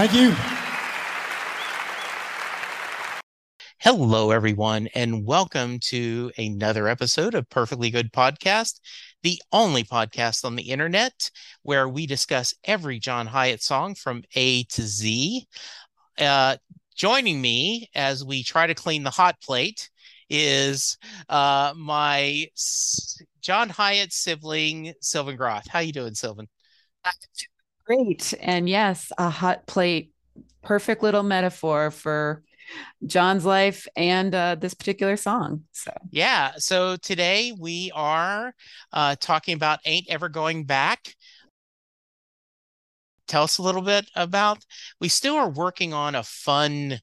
Thank 0.00 0.14
you. 0.14 0.34
Hello, 3.80 4.30
everyone, 4.30 4.88
and 4.94 5.26
welcome 5.26 5.78
to 5.80 6.32
another 6.38 6.88
episode 6.88 7.34
of 7.34 7.50
Perfectly 7.50 7.90
Good 7.90 8.10
Podcast, 8.10 8.80
the 9.22 9.42
only 9.52 9.84
podcast 9.84 10.46
on 10.46 10.56
the 10.56 10.70
internet 10.70 11.30
where 11.64 11.86
we 11.86 12.06
discuss 12.06 12.54
every 12.64 12.98
John 12.98 13.26
Hiatt 13.26 13.60
song 13.60 13.94
from 13.94 14.22
A 14.36 14.64
to 14.64 14.80
Z. 14.80 15.46
Uh, 16.18 16.56
joining 16.96 17.38
me 17.38 17.90
as 17.94 18.24
we 18.24 18.42
try 18.42 18.66
to 18.66 18.74
clean 18.74 19.02
the 19.02 19.10
hot 19.10 19.38
plate 19.42 19.90
is 20.30 20.96
uh, 21.28 21.74
my 21.76 22.46
John 23.42 23.68
Hiatt 23.68 24.14
sibling, 24.14 24.94
Sylvan 25.02 25.36
Groth. 25.36 25.68
How 25.68 25.80
you 25.80 25.92
doing, 25.92 26.14
Sylvan? 26.14 26.48
Great. 27.90 28.34
And 28.40 28.68
yes, 28.68 29.10
a 29.18 29.28
hot 29.28 29.66
plate, 29.66 30.12
perfect 30.62 31.02
little 31.02 31.24
metaphor 31.24 31.90
for 31.90 32.44
John's 33.04 33.44
life 33.44 33.88
and 33.96 34.32
uh, 34.32 34.54
this 34.54 34.74
particular 34.74 35.16
song. 35.16 35.64
So 35.72 35.90
yeah. 36.12 36.52
So 36.58 36.94
today 36.98 37.52
we 37.58 37.90
are 37.92 38.54
uh, 38.92 39.16
talking 39.18 39.54
about 39.54 39.80
"Ain't 39.86 40.08
Ever 40.08 40.28
Going 40.28 40.66
Back." 40.66 41.16
Tell 43.26 43.42
us 43.42 43.58
a 43.58 43.62
little 43.62 43.82
bit 43.82 44.08
about. 44.14 44.64
We 45.00 45.08
still 45.08 45.34
are 45.34 45.50
working 45.50 45.92
on 45.92 46.14
a 46.14 46.22
fun 46.22 47.00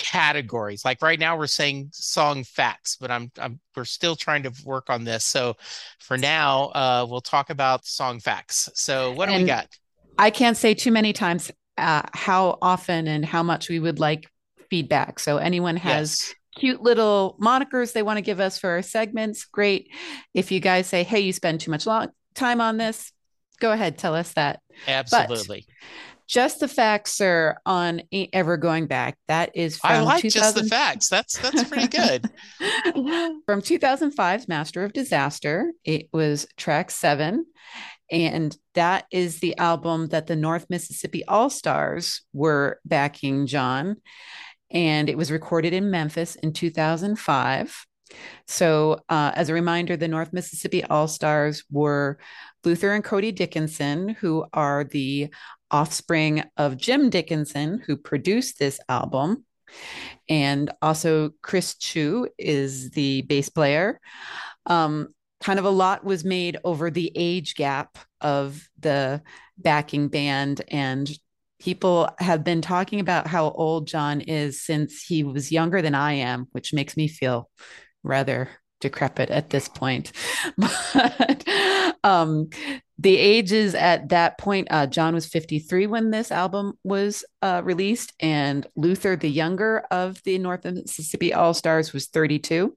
categories. 0.00 0.84
Like 0.84 1.02
right 1.02 1.18
now, 1.18 1.36
we're 1.36 1.46
saying 1.46 1.90
song 1.92 2.42
facts, 2.44 2.96
but 3.00 3.10
I'm, 3.10 3.30
I'm 3.38 3.60
we're 3.76 3.84
still 3.84 4.16
trying 4.16 4.42
to 4.42 4.52
work 4.64 4.90
on 4.90 5.04
this. 5.04 5.24
So 5.24 5.56
for 6.00 6.16
now, 6.16 6.64
uh, 6.74 7.06
we'll 7.08 7.20
talk 7.20 7.50
about 7.50 7.86
song 7.86 8.18
facts. 8.20 8.68
So 8.74 9.12
what 9.12 9.26
do 9.26 9.32
And 9.32 9.42
we 9.42 9.48
got? 9.48 9.68
I 10.18 10.30
can't 10.30 10.56
say 10.56 10.74
too 10.74 10.90
many 10.90 11.12
times 11.12 11.50
uh, 11.78 12.02
how 12.12 12.58
often 12.60 13.06
and 13.06 13.24
how 13.24 13.42
much 13.42 13.68
we 13.68 13.78
would 13.78 13.98
like 14.00 14.28
feedback. 14.68 15.18
So 15.18 15.36
anyone 15.36 15.76
has 15.76 16.16
Yes. 16.16 16.34
cute 16.56 16.82
little 16.82 17.36
monikers 17.40 17.92
they 17.92 18.02
want 18.02 18.16
to 18.18 18.22
give 18.22 18.40
us 18.40 18.58
for 18.58 18.70
our 18.70 18.82
segments, 18.82 19.44
great. 19.44 19.90
If 20.34 20.50
you 20.52 20.60
guys 20.60 20.86
say, 20.86 21.04
"Hey, 21.04 21.20
you 21.20 21.32
spend 21.32 21.60
too 21.60 21.70
much 21.70 21.86
long 21.86 22.08
time 22.34 22.60
on 22.60 22.76
this," 22.76 23.12
go 23.60 23.72
ahead, 23.72 23.98
tell 23.98 24.14
us 24.14 24.32
that. 24.34 24.60
Absolutely. 24.86 25.66
Just 26.30 26.60
the 26.60 26.68
facts, 26.68 27.12
sir, 27.14 27.56
on 27.66 28.02
Ain't 28.12 28.30
Ever 28.32 28.56
Going 28.56 28.86
Back. 28.86 29.18
That 29.26 29.50
is 29.56 29.78
from 29.78 29.90
I 29.90 30.00
like 30.02 30.22
just 30.22 30.54
the 30.54 30.62
facts. 30.62 31.08
That's 31.08 31.36
that's 31.36 31.64
pretty 31.64 31.88
good. 31.98 32.30
From 33.46 33.60
2005's 33.60 34.46
Master 34.46 34.84
of 34.84 34.92
Disaster. 34.92 35.72
It 35.84 36.08
was 36.12 36.46
track 36.56 36.92
seven. 36.92 37.46
And 38.12 38.56
that 38.74 39.06
is 39.10 39.40
the 39.40 39.58
album 39.58 40.06
that 40.10 40.28
the 40.28 40.36
North 40.36 40.66
Mississippi 40.70 41.24
All 41.24 41.50
Stars 41.50 42.22
were 42.32 42.78
backing 42.84 43.46
John. 43.46 43.96
And 44.70 45.08
it 45.08 45.18
was 45.18 45.32
recorded 45.32 45.72
in 45.72 45.90
Memphis 45.90 46.36
in 46.36 46.52
2005. 46.52 47.86
So, 48.46 49.00
uh, 49.08 49.32
as 49.34 49.48
a 49.48 49.54
reminder, 49.54 49.96
the 49.96 50.06
North 50.06 50.32
Mississippi 50.32 50.84
All 50.84 51.08
Stars 51.08 51.64
were 51.72 52.18
Luther 52.64 52.92
and 52.92 53.02
Cody 53.02 53.32
Dickinson, 53.32 54.10
who 54.10 54.44
are 54.52 54.84
the 54.84 55.30
offspring 55.70 56.44
of 56.56 56.76
Jim 56.76 57.10
Dickinson, 57.10 57.82
who 57.86 57.96
produced 57.96 58.58
this 58.58 58.80
album. 58.88 59.44
And 60.28 60.70
also, 60.82 61.30
Chris 61.42 61.76
Chew 61.76 62.28
is 62.38 62.90
the 62.90 63.22
bass 63.22 63.48
player. 63.48 64.00
Um, 64.66 65.08
kind 65.40 65.58
of 65.58 65.64
a 65.64 65.70
lot 65.70 66.04
was 66.04 66.24
made 66.24 66.58
over 66.64 66.90
the 66.90 67.10
age 67.14 67.54
gap 67.54 67.98
of 68.20 68.68
the 68.78 69.22
backing 69.58 70.08
band. 70.08 70.62
And 70.68 71.10
people 71.60 72.10
have 72.18 72.42
been 72.42 72.62
talking 72.62 73.00
about 73.00 73.26
how 73.26 73.50
old 73.50 73.86
John 73.86 74.20
is 74.20 74.62
since 74.62 75.02
he 75.02 75.22
was 75.22 75.52
younger 75.52 75.82
than 75.82 75.94
I 75.94 76.14
am, 76.14 76.48
which 76.52 76.72
makes 76.72 76.96
me 76.96 77.08
feel 77.08 77.48
rather 78.02 78.48
decrepit 78.80 79.30
at 79.30 79.50
this 79.50 79.68
point. 79.68 80.12
But 80.92 81.44
um, 82.02 82.48
the 83.00 83.16
ages 83.16 83.74
at 83.74 84.10
that 84.10 84.36
point, 84.36 84.68
uh, 84.70 84.86
John 84.86 85.14
was 85.14 85.24
53 85.24 85.86
when 85.86 86.10
this 86.10 86.30
album 86.30 86.74
was 86.84 87.24
uh, 87.40 87.62
released, 87.64 88.12
and 88.20 88.66
Luther, 88.76 89.16
the 89.16 89.30
younger 89.30 89.84
of 89.90 90.22
the 90.24 90.36
North 90.36 90.66
Mississippi 90.66 91.32
All 91.32 91.54
Stars, 91.54 91.94
was 91.94 92.08
32. 92.08 92.76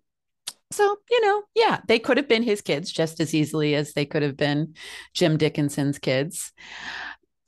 So, 0.72 0.98
you 1.12 1.22
know, 1.22 1.44
yeah, 1.56 1.82
they 1.90 2.00
could 2.00 2.16
have 2.16 2.30
been 2.30 2.42
his 2.42 2.62
kids 2.62 2.90
just 2.90 3.20
as 3.20 3.36
easily 3.36 3.76
as 3.76 3.94
they 3.94 4.06
could 4.06 4.24
have 4.24 4.38
been 4.38 4.76
Jim 5.14 5.36
Dickinson's 5.36 6.00
kids. 6.00 6.54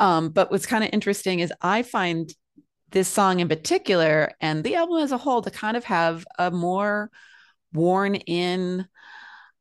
Um, 0.01 0.29
but 0.29 0.51
what's 0.51 0.65
kind 0.65 0.83
of 0.83 0.89
interesting 0.91 1.39
is 1.39 1.53
I 1.61 1.81
find 1.81 2.29
this 2.91 3.07
song 3.07 3.39
in 3.39 3.47
particular 3.47 4.33
and 4.41 4.65
the 4.65 4.75
album 4.75 4.97
as 4.97 5.13
a 5.13 5.17
whole 5.17 5.41
to 5.41 5.49
kind 5.49 5.77
of 5.77 5.85
have 5.85 6.25
a 6.37 6.51
more 6.51 7.09
worn 7.71 8.15
in 8.15 8.85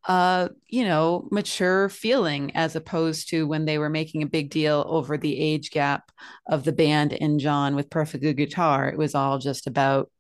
uh 0.07 0.49
you 0.67 0.85
know 0.85 1.27
mature 1.31 1.89
feeling 1.89 2.55
as 2.55 2.77
opposed 2.77 3.31
to 3.31 3.47
when 3.47 3.65
they 3.65 3.79
were 3.79 3.89
making 3.89 4.23
a 4.23 4.27
big 4.27 4.51
deal 4.51 4.85
over 4.87 5.17
the 5.17 5.39
age 5.39 5.71
gap 5.71 6.13
of 6.47 6.65
the 6.65 6.73
band 6.73 7.13
and 7.15 7.41
John 7.41 7.75
with 7.75 7.91
perfect 7.91 8.23
good 8.23 8.37
guitar. 8.37 8.89
It 8.89 8.99
was 8.99 9.15
all 9.15 9.39
just 9.39 9.67
about 9.67 10.11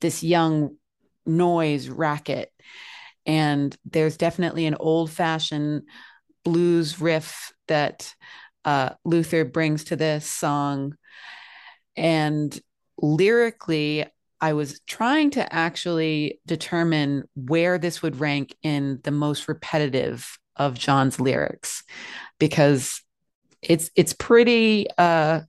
this 0.00 0.22
young 0.22 0.76
noise 1.24 1.88
racket. 1.88 2.50
And 3.24 3.76
there's 3.84 4.16
definitely 4.16 4.66
an 4.66 4.76
old 4.78 5.10
fashioned 5.10 5.82
blues 6.44 7.00
riff 7.00 7.52
that 7.66 8.14
uh, 8.64 8.90
Luther 9.04 9.44
brings 9.44 9.84
to 9.84 9.96
this 9.96 10.26
song. 10.26 10.96
And 11.96 12.58
lyrically 12.98 14.06
I 14.40 14.52
was 14.52 14.80
trying 14.86 15.30
to 15.30 15.54
actually 15.54 16.40
determine 16.46 17.24
where 17.34 17.78
this 17.78 18.02
would 18.02 18.20
rank 18.20 18.54
in 18.62 19.00
the 19.02 19.10
most 19.10 19.48
repetitive 19.48 20.38
of 20.56 20.78
John's 20.78 21.20
lyrics 21.20 21.82
because 22.38 23.02
it's 23.62 23.90
it's 23.96 24.12
pretty 24.12 24.86
uh 24.98 25.40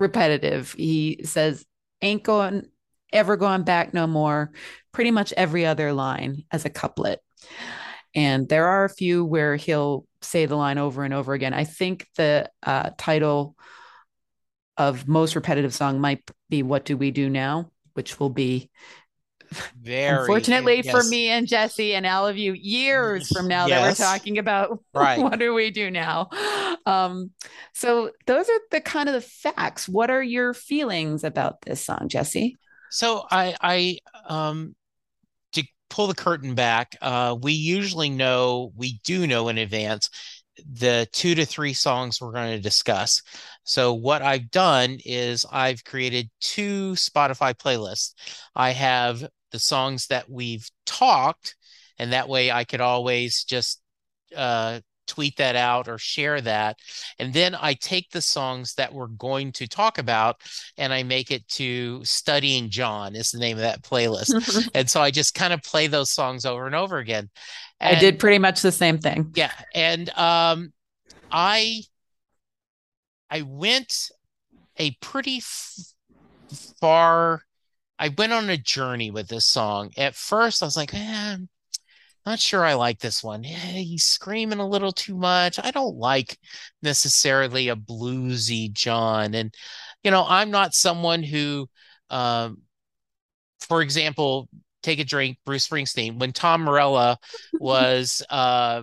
repetitive. 0.00 0.72
He 0.72 1.20
says 1.24 1.64
ain't 2.00 2.22
going 2.22 2.66
ever 3.12 3.36
going 3.36 3.62
back 3.62 3.94
no 3.94 4.06
more 4.06 4.52
pretty 4.92 5.10
much 5.10 5.32
every 5.36 5.64
other 5.64 5.92
line 5.92 6.44
as 6.50 6.64
a 6.64 6.70
couplet. 6.70 7.20
And 8.14 8.48
there 8.48 8.66
are 8.66 8.84
a 8.84 8.90
few 8.90 9.24
where 9.24 9.56
he'll 9.56 10.06
say 10.22 10.46
the 10.46 10.56
line 10.56 10.78
over 10.78 11.04
and 11.04 11.14
over 11.14 11.34
again. 11.34 11.54
I 11.54 11.64
think 11.64 12.06
the 12.16 12.50
uh, 12.62 12.90
title 12.98 13.56
of 14.78 15.06
most 15.08 15.34
repetitive 15.34 15.74
song 15.74 16.00
might 16.00 16.22
be 16.48 16.62
What 16.62 16.84
Do 16.86 16.96
We 16.96 17.10
Do 17.10 17.28
Now, 17.28 17.70
which 17.94 18.18
will 18.18 18.30
be 18.30 18.70
Very 19.82 20.20
unfortunately 20.20 20.82
for 20.82 21.02
me 21.02 21.28
and 21.28 21.46
Jesse 21.46 21.94
and 21.94 22.06
all 22.06 22.26
of 22.26 22.36
you 22.36 22.52
years 22.52 23.28
from 23.28 23.48
now 23.48 23.66
that 23.68 23.82
we're 23.82 23.94
talking 23.94 24.38
about 24.38 24.78
Right. 24.94 25.20
what 25.20 25.38
do 25.38 25.54
we 25.54 25.70
do 25.70 25.90
now. 25.90 26.28
Um, 26.86 27.30
so 27.74 28.10
those 28.26 28.48
are 28.48 28.60
the 28.70 28.80
kind 28.80 29.08
of 29.08 29.14
the 29.14 29.20
facts. 29.20 29.88
What 29.88 30.10
are 30.10 30.22
your 30.22 30.54
feelings 30.54 31.24
about 31.24 31.62
this 31.62 31.84
song, 31.84 32.08
Jesse? 32.08 32.56
So 32.90 33.26
I 33.30 33.54
I 33.60 33.98
um 34.28 34.74
to 35.52 35.64
pull 35.90 36.06
the 36.06 36.14
curtain 36.14 36.54
back, 36.54 36.96
uh 37.00 37.36
we 37.40 37.52
usually 37.52 38.10
know 38.10 38.72
we 38.76 39.00
do 39.04 39.26
know 39.26 39.48
in 39.48 39.58
advance 39.58 40.10
the 40.70 41.06
two 41.12 41.34
to 41.34 41.44
three 41.44 41.72
songs 41.72 42.20
we're 42.20 42.32
going 42.32 42.52
to 42.52 42.60
discuss. 42.60 43.22
So 43.64 43.94
what 43.94 44.22
I've 44.22 44.50
done 44.50 44.98
is 45.04 45.44
I've 45.50 45.84
created 45.84 46.30
two 46.40 46.92
Spotify 46.92 47.54
playlists. 47.54 48.14
I 48.54 48.70
have 48.70 49.26
the 49.52 49.58
songs 49.58 50.06
that 50.08 50.30
we've 50.30 50.68
talked, 50.86 51.56
and 51.98 52.12
that 52.12 52.28
way 52.28 52.50
I 52.50 52.64
could 52.64 52.80
always 52.80 53.44
just 53.44 53.80
uh 54.36 54.80
tweet 55.08 55.36
that 55.38 55.56
out 55.56 55.88
or 55.88 55.98
share 55.98 56.40
that. 56.42 56.76
And 57.18 57.32
then 57.32 57.56
I 57.60 57.74
take 57.74 58.10
the 58.10 58.20
songs 58.20 58.74
that 58.74 58.92
we're 58.92 59.08
going 59.08 59.52
to 59.52 59.66
talk 59.66 59.98
about 59.98 60.36
and 60.76 60.92
I 60.92 61.02
make 61.02 61.30
it 61.30 61.48
to 61.48 62.04
Studying 62.04 62.70
John 62.70 63.16
is 63.16 63.30
the 63.30 63.38
name 63.38 63.56
of 63.56 63.62
that 63.62 63.82
playlist. 63.82 64.68
and 64.74 64.88
so 64.88 65.00
I 65.00 65.10
just 65.10 65.34
kind 65.34 65.52
of 65.52 65.62
play 65.62 65.88
those 65.88 66.12
songs 66.12 66.44
over 66.46 66.66
and 66.66 66.74
over 66.74 66.98
again. 66.98 67.30
I 67.80 67.98
did 67.98 68.18
pretty 68.18 68.38
much 68.38 68.62
the 68.62 68.72
same 68.72 68.98
thing. 68.98 69.32
yeah, 69.34 69.52
and 69.74 70.08
um, 70.10 70.72
I 71.30 71.82
I 73.30 73.42
went 73.42 74.10
a 74.78 74.92
pretty 75.00 75.38
f- 75.38 75.94
far. 76.80 77.42
I 77.98 78.08
went 78.16 78.32
on 78.32 78.48
a 78.48 78.56
journey 78.56 79.10
with 79.10 79.28
this 79.28 79.46
song. 79.46 79.90
At 79.96 80.14
first, 80.14 80.62
I 80.62 80.66
was 80.66 80.76
like, 80.76 80.94
eh, 80.94 81.34
I'm 81.34 81.48
not 82.24 82.38
sure 82.38 82.64
I 82.64 82.74
like 82.74 83.00
this 83.00 83.22
one. 83.24 83.44
Eh, 83.44 83.48
he's 83.82 84.04
screaming 84.04 84.60
a 84.60 84.68
little 84.68 84.92
too 84.92 85.16
much. 85.16 85.58
I 85.62 85.70
don't 85.70 85.96
like 85.96 86.38
necessarily 86.82 87.68
a 87.68 87.76
bluesy 87.76 88.72
John, 88.72 89.34
and 89.34 89.52
you 90.02 90.10
know, 90.10 90.24
I'm 90.26 90.50
not 90.50 90.74
someone 90.74 91.22
who, 91.22 91.68
um, 92.10 92.62
for 93.60 93.82
example, 93.82 94.48
take 94.82 94.98
a 94.98 95.04
drink, 95.04 95.38
Bruce 95.44 95.68
Springsteen. 95.68 96.18
When 96.18 96.32
Tom 96.32 96.62
Morello 96.62 97.16
was 97.54 98.22
uh 98.30 98.82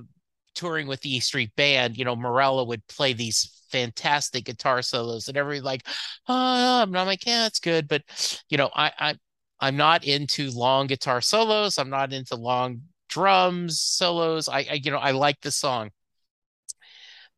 touring 0.53 0.87
with 0.87 1.01
the 1.01 1.15
E 1.15 1.19
Street 1.19 1.55
Band, 1.55 1.97
you 1.97 2.05
know, 2.05 2.15
Morella 2.15 2.63
would 2.63 2.85
play 2.87 3.13
these 3.13 3.63
fantastic 3.69 4.45
guitar 4.45 4.81
solos 4.81 5.27
and 5.27 5.37
everybody 5.37 5.61
like, 5.61 5.81
oh, 6.27 6.81
I'm 6.81 6.91
not 6.91 7.07
like, 7.07 7.25
yeah, 7.25 7.43
that's 7.43 7.59
good. 7.59 7.87
But 7.87 8.03
you 8.49 8.57
know, 8.57 8.69
I, 8.73 8.91
I 8.97 9.15
I'm 9.59 9.77
not 9.77 10.03
into 10.03 10.51
long 10.51 10.87
guitar 10.87 11.21
solos. 11.21 11.77
I'm 11.77 11.89
not 11.89 12.13
into 12.13 12.35
long 12.35 12.81
drums 13.09 13.79
solos. 13.79 14.47
I, 14.47 14.65
I 14.69 14.81
you 14.83 14.91
know, 14.91 14.97
I 14.97 15.11
like 15.11 15.41
the 15.41 15.51
song. 15.51 15.91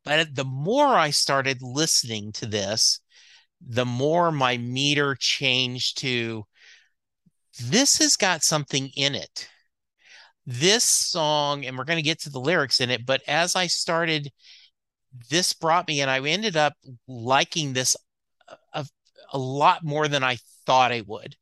But 0.04 0.34
the 0.36 0.46
more 0.46 0.88
I 0.88 1.10
started 1.10 1.62
listening 1.62 2.32
to 2.34 2.46
this, 2.46 3.02
the 3.60 3.86
more 3.86 4.32
my 4.32 4.58
meter 4.58 5.16
changed 5.20 5.98
to 6.00 6.46
this 7.58 7.98
has 8.00 8.16
got 8.16 8.44
something 8.44 8.90
in 8.96 9.16
it. 9.16 9.50
This 10.46 10.84
song, 10.84 11.66
and 11.66 11.78
we're 11.78 11.84
going 11.84 11.98
to 11.98 12.04
get 12.04 12.22
to 12.22 12.30
the 12.30 12.40
lyrics 12.40 12.80
in 12.80 12.90
it, 12.90 13.06
but 13.06 13.22
as 13.28 13.56
I 13.56 13.68
started, 13.68 14.32
this 15.30 15.54
brought 15.54 15.88
me, 15.88 16.02
and 16.02 16.10
I 16.10 16.20
ended 16.22 16.56
up 16.56 16.74
liking 17.08 17.74
this 17.74 17.96
a, 18.74 18.86
a 19.34 19.38
lot 19.38 19.84
more 19.84 20.08
than 20.08 20.24
I 20.24 20.38
thought 20.66 20.92
I 20.92 21.04
would. 21.08 21.36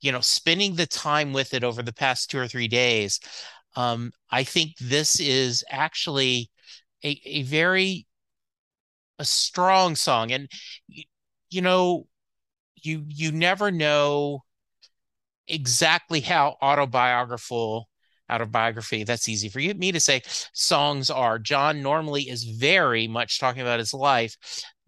You 0.00 0.12
know, 0.12 0.20
spending 0.20 0.74
the 0.74 0.86
time 0.86 1.32
with 1.32 1.54
it 1.54 1.64
over 1.64 1.82
the 1.82 1.92
past 1.92 2.30
two 2.30 2.38
or 2.38 2.48
three 2.48 2.68
days, 2.68 3.20
um, 3.76 4.12
I 4.30 4.44
think 4.44 4.76
this 4.78 5.20
is 5.20 5.64
actually 5.70 6.50
a, 7.04 7.20
a 7.24 7.42
very 7.42 8.06
a 9.18 9.24
strong 9.24 9.94
song, 9.94 10.32
and 10.32 10.48
you 11.50 11.62
know, 11.62 12.06
you 12.82 13.04
you 13.08 13.32
never 13.32 13.70
know 13.70 14.42
exactly 15.48 16.20
how 16.20 16.56
autobiographical 16.62 17.88
autobiography 18.30 19.04
that's 19.04 19.28
easy 19.28 19.48
for 19.48 19.60
you 19.60 19.74
me 19.74 19.92
to 19.92 20.00
say 20.00 20.22
songs 20.54 21.10
are. 21.10 21.38
John 21.38 21.82
normally 21.82 22.22
is 22.22 22.44
very 22.44 23.06
much 23.06 23.38
talking 23.38 23.60
about 23.60 23.78
his 23.78 23.92
life 23.92 24.36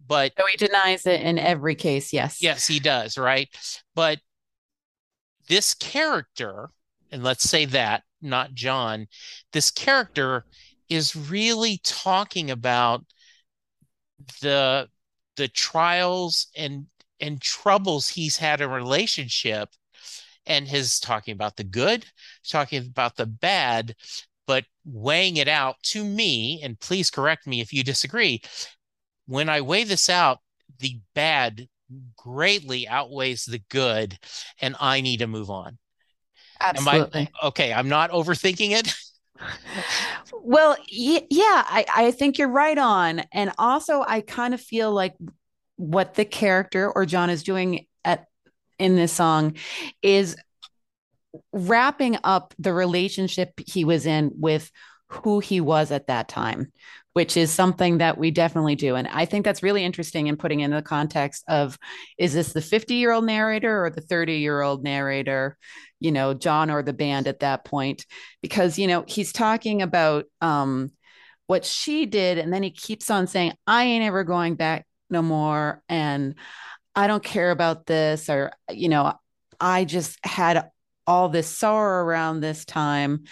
but 0.07 0.31
so 0.37 0.45
he 0.47 0.57
denies 0.57 1.05
it 1.05 1.21
in 1.21 1.37
every 1.37 1.75
case 1.75 2.13
yes. 2.13 2.41
Yes 2.41 2.65
he 2.65 2.79
does 2.79 3.17
right? 3.17 3.49
But 3.93 4.19
this 5.47 5.73
character 5.73 6.69
and 7.11 7.23
let's 7.23 7.49
say 7.49 7.65
that 7.65 8.03
not 8.21 8.53
john 8.53 9.07
this 9.53 9.71
character 9.71 10.45
is 10.89 11.15
really 11.15 11.79
talking 11.83 12.49
about 12.51 13.05
the 14.41 14.87
the 15.37 15.47
trials 15.47 16.47
and 16.55 16.85
and 17.19 17.41
troubles 17.41 18.09
he's 18.09 18.37
had 18.37 18.61
in 18.61 18.69
relationship 18.69 19.69
and 20.47 20.67
his 20.67 20.99
talking 20.99 21.33
about 21.33 21.55
the 21.55 21.63
good 21.63 22.05
talking 22.47 22.83
about 22.85 23.15
the 23.15 23.25
bad 23.25 23.95
but 24.47 24.65
weighing 24.85 25.37
it 25.37 25.47
out 25.47 25.75
to 25.81 26.03
me 26.03 26.61
and 26.63 26.79
please 26.79 27.09
correct 27.09 27.47
me 27.47 27.61
if 27.61 27.73
you 27.73 27.83
disagree 27.83 28.41
when 29.25 29.49
i 29.49 29.61
weigh 29.61 29.83
this 29.83 30.09
out 30.09 30.39
the 30.79 30.99
bad 31.13 31.67
greatly 32.17 32.87
outweighs 32.87 33.45
the 33.45 33.61
good 33.69 34.17
and 34.61 34.75
i 34.79 35.01
need 35.01 35.17
to 35.17 35.27
move 35.27 35.49
on. 35.51 35.77
Absolutely 36.59 37.29
I, 37.41 37.47
okay 37.47 37.73
i'm 37.73 37.89
not 37.89 38.11
overthinking 38.11 38.71
it? 38.71 38.93
Well 40.31 40.77
yeah 40.87 41.63
I, 41.67 41.85
I 41.93 42.11
think 42.11 42.37
you're 42.37 42.47
right 42.47 42.77
on 42.77 43.23
and 43.31 43.51
also 43.57 44.03
i 44.07 44.21
kind 44.21 44.53
of 44.53 44.61
feel 44.61 44.91
like 44.91 45.15
what 45.75 46.13
the 46.13 46.23
character 46.23 46.89
or 46.89 47.05
john 47.05 47.29
is 47.29 47.43
doing 47.43 47.87
at 48.03 48.27
in 48.79 48.95
this 48.95 49.11
song 49.11 49.55
is 50.01 50.35
wrapping 51.51 52.17
up 52.23 52.53
the 52.59 52.73
relationship 52.73 53.51
he 53.65 53.83
was 53.83 54.05
in 54.05 54.31
with 54.35 54.71
who 55.09 55.39
he 55.39 55.59
was 55.59 55.91
at 55.91 56.07
that 56.07 56.27
time 56.27 56.71
which 57.13 57.37
is 57.37 57.49
something 57.51 57.99
that 57.99 58.17
we 58.17 58.31
definitely 58.31 58.75
do 58.75 58.95
and 58.95 59.07
i 59.09 59.25
think 59.25 59.43
that's 59.43 59.61
really 59.61 59.83
interesting 59.83 60.27
in 60.27 60.37
putting 60.37 60.61
in 60.61 60.71
the 60.71 60.81
context 60.81 61.43
of 61.49 61.77
is 62.17 62.33
this 62.33 62.53
the 62.53 62.61
50 62.61 62.95
year 62.95 63.11
old 63.11 63.25
narrator 63.25 63.85
or 63.85 63.89
the 63.89 64.01
30 64.01 64.37
year 64.37 64.61
old 64.61 64.83
narrator 64.83 65.57
you 65.99 66.11
know, 66.11 66.33
John 66.33 66.69
or 66.69 66.83
the 66.83 66.93
band 66.93 67.27
at 67.27 67.39
that 67.39 67.65
point, 67.65 68.05
because, 68.41 68.77
you 68.77 68.87
know, 68.87 69.03
he's 69.07 69.31
talking 69.31 69.81
about 69.81 70.25
um, 70.41 70.91
what 71.47 71.65
she 71.65 72.05
did. 72.05 72.37
And 72.37 72.53
then 72.53 72.63
he 72.63 72.71
keeps 72.71 73.09
on 73.09 73.27
saying, 73.27 73.53
I 73.65 73.85
ain't 73.85 74.05
ever 74.05 74.23
going 74.23 74.55
back 74.55 74.85
no 75.09 75.21
more. 75.21 75.81
And 75.89 76.35
I 76.95 77.07
don't 77.07 77.23
care 77.23 77.51
about 77.51 77.85
this. 77.85 78.29
Or, 78.29 78.51
you 78.69 78.89
know, 78.89 79.13
I 79.59 79.85
just 79.85 80.23
had 80.25 80.69
all 81.07 81.29
this 81.29 81.47
sorrow 81.47 82.03
around 82.03 82.39
this 82.39 82.65
time. 82.65 83.25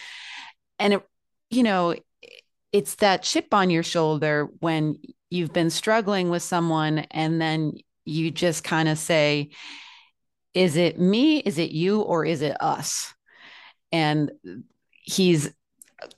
And, 0.79 0.93
it, 0.93 1.07
you 1.49 1.63
know, 1.63 1.95
it's 2.71 2.95
that 2.95 3.23
chip 3.23 3.53
on 3.53 3.69
your 3.69 3.83
shoulder 3.83 4.49
when 4.59 4.97
you've 5.29 5.53
been 5.53 5.69
struggling 5.69 6.29
with 6.29 6.43
someone 6.43 6.99
and 7.11 7.39
then 7.39 7.73
you 8.05 8.31
just 8.31 8.63
kind 8.63 8.89
of 8.89 8.97
say, 8.97 9.51
is 10.53 10.75
it 10.75 10.99
me? 10.99 11.37
Is 11.37 11.57
it 11.57 11.71
you? 11.71 12.01
Or 12.01 12.25
is 12.25 12.41
it 12.41 12.61
us? 12.61 13.13
And 13.91 14.31
he's 14.91 15.51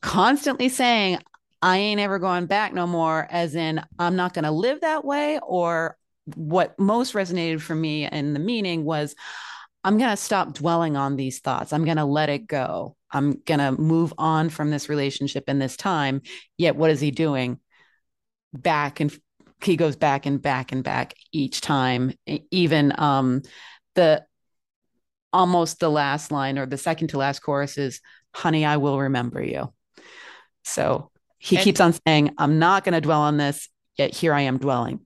constantly 0.02 0.70
saying, 0.70 1.20
I 1.62 1.78
ain't 1.78 2.00
ever 2.00 2.20
going 2.20 2.46
back 2.46 2.74
no 2.74 2.86
more, 2.88 3.28
as 3.30 3.56
in, 3.56 3.82
I'm 3.98 4.16
not 4.16 4.34
going 4.34 4.44
to 4.44 4.52
live 4.52 4.82
that 4.82 5.06
way. 5.06 5.40
Or 5.40 5.98
what 6.36 6.78
most 6.80 7.14
resonated 7.14 7.62
for 7.62 7.76
me 7.76 8.08
in 8.08 8.34
the 8.34 8.40
meaning 8.40 8.84
was, 8.84 9.16
I'm 9.84 9.98
going 9.98 10.10
to 10.10 10.18
stop 10.18 10.54
dwelling 10.54 10.98
on 10.98 11.16
these 11.16 11.40
thoughts. 11.40 11.72
I'm 11.72 11.86
going 11.86 11.98
to 11.98 12.06
let 12.06 12.30
it 12.30 12.48
go. 12.48 12.96
I'm 13.12 13.40
going 13.46 13.60
to 13.60 13.72
move 13.72 14.14
on 14.18 14.50
from 14.50 14.72
this 14.72 14.90
relationship 14.90 15.44
in 15.48 15.60
this 15.60 15.78
time. 15.78 16.22
Yet, 16.58 16.76
what 16.76 16.90
is 16.90 17.00
he 17.00 17.12
doing? 17.12 17.60
Back 18.54 19.00
and 19.00 19.16
he 19.64 19.76
goes 19.76 19.96
back 19.96 20.26
and 20.26 20.42
back 20.42 20.72
and 20.72 20.84
back 20.84 21.14
each 21.32 21.62
time. 21.62 22.14
Even 22.52 22.94
um, 22.98 23.44
the 23.94 24.26
almost 25.36 25.82
the 25.82 25.90
last 25.90 26.32
line 26.32 26.58
or 26.58 26.66
the 26.66 26.78
second 26.78 27.10
to 27.10 27.18
last 27.18 27.40
chorus 27.40 27.78
is 27.78 28.00
honey 28.34 28.64
i 28.66 28.78
will 28.78 28.98
remember 28.98 29.44
you 29.44 29.72
so 30.64 31.12
he 31.38 31.58
and, 31.58 31.64
keeps 31.64 31.82
on 31.82 31.94
saying 32.08 32.34
i'm 32.38 32.58
not 32.58 32.86
going 32.86 32.94
to 32.94 33.02
dwell 33.02 33.20
on 33.20 33.36
this 33.36 33.68
yet 33.98 34.16
here 34.16 34.34
i 34.34 34.42
am 34.42 34.58
dwelling 34.58 35.05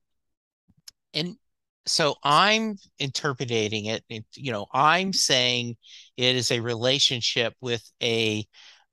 and 1.14 1.36
so 1.86 2.16
i'm 2.24 2.76
interpreting 3.00 3.86
it 3.86 4.04
you 4.36 4.52
know 4.52 4.68
i'm 4.74 5.14
saying 5.14 5.76
it 6.18 6.36
is 6.36 6.52
a 6.52 6.60
relationship 6.60 7.54
with 7.62 7.84
a 8.02 8.46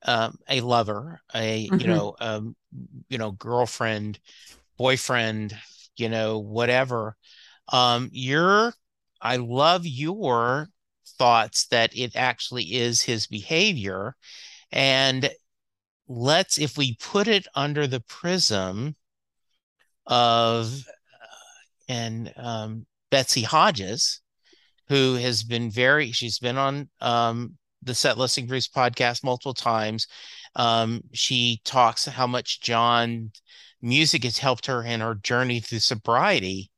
um, 0.02 0.36
a 0.48 0.60
lover 0.60 1.20
a 1.34 1.66
mm-hmm. 1.66 1.80
you 1.80 1.86
know 1.86 2.14
um, 2.20 2.54
you 3.08 3.18
know 3.18 3.32
girlfriend 3.32 4.18
boyfriend 4.76 5.56
you 5.96 6.08
know 6.08 6.38
whatever 6.38 7.16
um 7.68 8.08
you're 8.12 8.72
I 9.20 9.36
love 9.36 9.86
your 9.86 10.68
thoughts 11.18 11.66
that 11.68 11.96
it 11.96 12.14
actually 12.16 12.74
is 12.74 13.02
his 13.02 13.26
behavior. 13.26 14.14
And 14.70 15.30
let's, 16.08 16.58
if 16.58 16.76
we 16.76 16.96
put 16.96 17.28
it 17.28 17.46
under 17.54 17.86
the 17.86 18.00
prism 18.00 18.96
of, 20.06 20.84
and 21.88 22.32
um, 22.36 22.86
Betsy 23.10 23.42
Hodges, 23.42 24.20
who 24.88 25.14
has 25.14 25.42
been 25.42 25.70
very, 25.70 26.12
she's 26.12 26.38
been 26.38 26.56
on 26.56 26.88
um, 27.00 27.56
the 27.82 27.94
Set 27.94 28.18
Listing 28.18 28.46
Bruce 28.46 28.68
podcast 28.68 29.24
multiple 29.24 29.54
times. 29.54 30.06
Um, 30.54 31.02
she 31.12 31.60
talks 31.64 32.06
how 32.06 32.26
much 32.26 32.60
John 32.60 33.30
music 33.82 34.24
has 34.24 34.38
helped 34.38 34.66
her 34.66 34.82
in 34.82 35.00
her 35.00 35.14
journey 35.14 35.60
through 35.60 35.80
sobriety. 35.80 36.70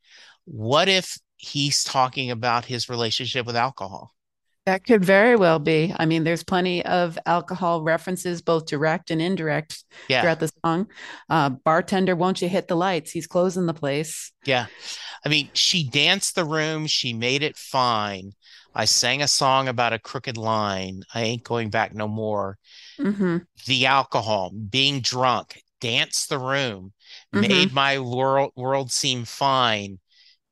What 0.44 0.88
if 0.88 1.18
he's 1.38 1.84
talking 1.84 2.30
about 2.30 2.66
his 2.66 2.88
relationship 2.88 3.46
with 3.46 3.56
alcohol. 3.56 4.12
That 4.68 4.84
could 4.84 5.02
very 5.02 5.34
well 5.34 5.58
be. 5.58 5.94
I 5.98 6.04
mean, 6.04 6.24
there's 6.24 6.44
plenty 6.44 6.84
of 6.84 7.18
alcohol 7.24 7.80
references, 7.80 8.42
both 8.42 8.66
direct 8.66 9.10
and 9.10 9.18
indirect, 9.18 9.82
yeah. 10.08 10.20
throughout 10.20 10.40
the 10.40 10.50
song. 10.62 10.88
Uh, 11.30 11.48
bartender, 11.48 12.14
won't 12.14 12.42
you 12.42 12.50
hit 12.50 12.68
the 12.68 12.74
lights? 12.74 13.10
He's 13.10 13.26
closing 13.26 13.64
the 13.64 13.72
place. 13.72 14.30
Yeah. 14.44 14.66
I 15.24 15.30
mean, 15.30 15.48
she 15.54 15.88
danced 15.88 16.34
the 16.34 16.44
room. 16.44 16.86
She 16.86 17.14
made 17.14 17.42
it 17.42 17.56
fine. 17.56 18.32
I 18.74 18.84
sang 18.84 19.22
a 19.22 19.26
song 19.26 19.68
about 19.68 19.94
a 19.94 19.98
crooked 19.98 20.36
line. 20.36 21.02
I 21.14 21.22
ain't 21.22 21.44
going 21.44 21.70
back 21.70 21.94
no 21.94 22.06
more. 22.06 22.58
Mm-hmm. 23.00 23.38
The 23.64 23.86
alcohol, 23.86 24.50
being 24.50 25.00
drunk, 25.00 25.62
danced 25.80 26.28
the 26.28 26.38
room, 26.38 26.92
mm-hmm. 27.34 27.40
made 27.40 27.72
my 27.72 28.00
world 28.00 28.52
world 28.54 28.92
seem 28.92 29.24
fine. 29.24 29.98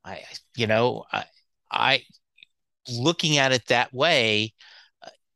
I, 0.02 0.22
you 0.56 0.66
know, 0.66 1.04
I, 1.12 1.24
I 1.70 2.02
looking 2.88 3.38
at 3.38 3.52
it 3.52 3.66
that 3.66 3.92
way, 3.92 4.54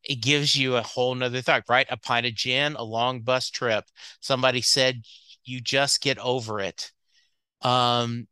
it 0.02 0.16
gives 0.16 0.56
you 0.56 0.76
a 0.76 0.82
whole 0.82 1.14
nother 1.14 1.42
thought, 1.42 1.64
right? 1.68 1.86
A 1.90 1.96
pint 1.96 2.26
of 2.26 2.34
gin, 2.34 2.74
a 2.74 2.82
long 2.82 3.20
bus 3.20 3.50
trip. 3.50 3.84
Somebody 4.20 4.62
said, 4.62 5.02
you 5.44 5.60
just 5.60 6.00
get 6.00 6.18
over 6.18 6.60
it. 6.60 6.90
Um, 7.62 8.26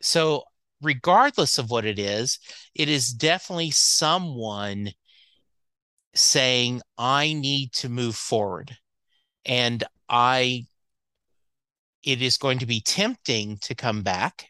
so 0.00 0.44
regardless 0.82 1.58
of 1.58 1.70
what 1.70 1.84
it 1.84 1.98
is, 1.98 2.38
it 2.74 2.88
is 2.88 3.12
definitely 3.12 3.70
someone 3.70 4.90
saying, 6.14 6.82
I 6.98 7.32
need 7.32 7.72
to 7.74 7.88
move 7.88 8.16
forward. 8.16 8.76
And 9.44 9.84
I 10.08 10.66
it 12.06 12.22
is 12.22 12.38
going 12.38 12.60
to 12.60 12.66
be 12.66 12.80
tempting 12.80 13.58
to 13.58 13.74
come 13.74 14.02
back. 14.02 14.46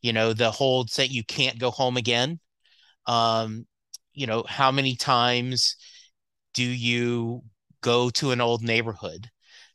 You 0.00 0.12
know, 0.12 0.32
the 0.32 0.50
holds 0.50 0.96
that 0.96 1.10
you 1.10 1.22
can't 1.22 1.58
go 1.58 1.70
home 1.70 1.96
again. 1.96 2.40
Um, 3.06 3.66
you 4.12 4.26
know, 4.26 4.44
how 4.48 4.70
many 4.70 4.96
times 4.96 5.76
do 6.54 6.64
you 6.64 7.42
go 7.82 8.10
to 8.10 8.30
an 8.32 8.40
old 8.40 8.62
neighborhood? 8.62 9.30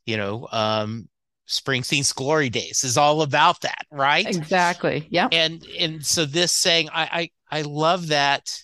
You 0.05 0.17
know, 0.17 0.47
um, 0.51 1.07
Springsteen's 1.47 2.13
Glory 2.13 2.49
Days 2.49 2.83
is 2.83 2.97
all 2.97 3.21
about 3.21 3.61
that, 3.61 3.85
right? 3.91 4.25
Exactly. 4.25 5.07
Yeah. 5.09 5.27
And 5.31 5.65
and 5.77 6.05
so 6.05 6.25
this 6.25 6.51
saying, 6.51 6.89
I 6.93 7.29
I, 7.51 7.59
I 7.59 7.61
love 7.63 8.07
that 8.07 8.57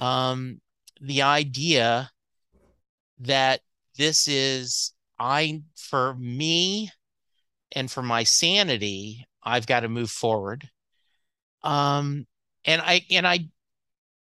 um 0.00 0.60
the 1.00 1.22
idea 1.22 2.10
that 3.20 3.60
this 3.96 4.28
is 4.28 4.92
I 5.18 5.62
for 5.76 6.14
me 6.14 6.90
and 7.72 7.90
for 7.90 8.02
my 8.02 8.24
sanity, 8.24 9.26
I've 9.42 9.66
got 9.66 9.80
to 9.80 9.88
move 9.88 10.10
forward. 10.10 10.68
Um 11.62 12.26
and 12.64 12.80
I 12.80 13.04
and 13.10 13.26
I 13.26 13.48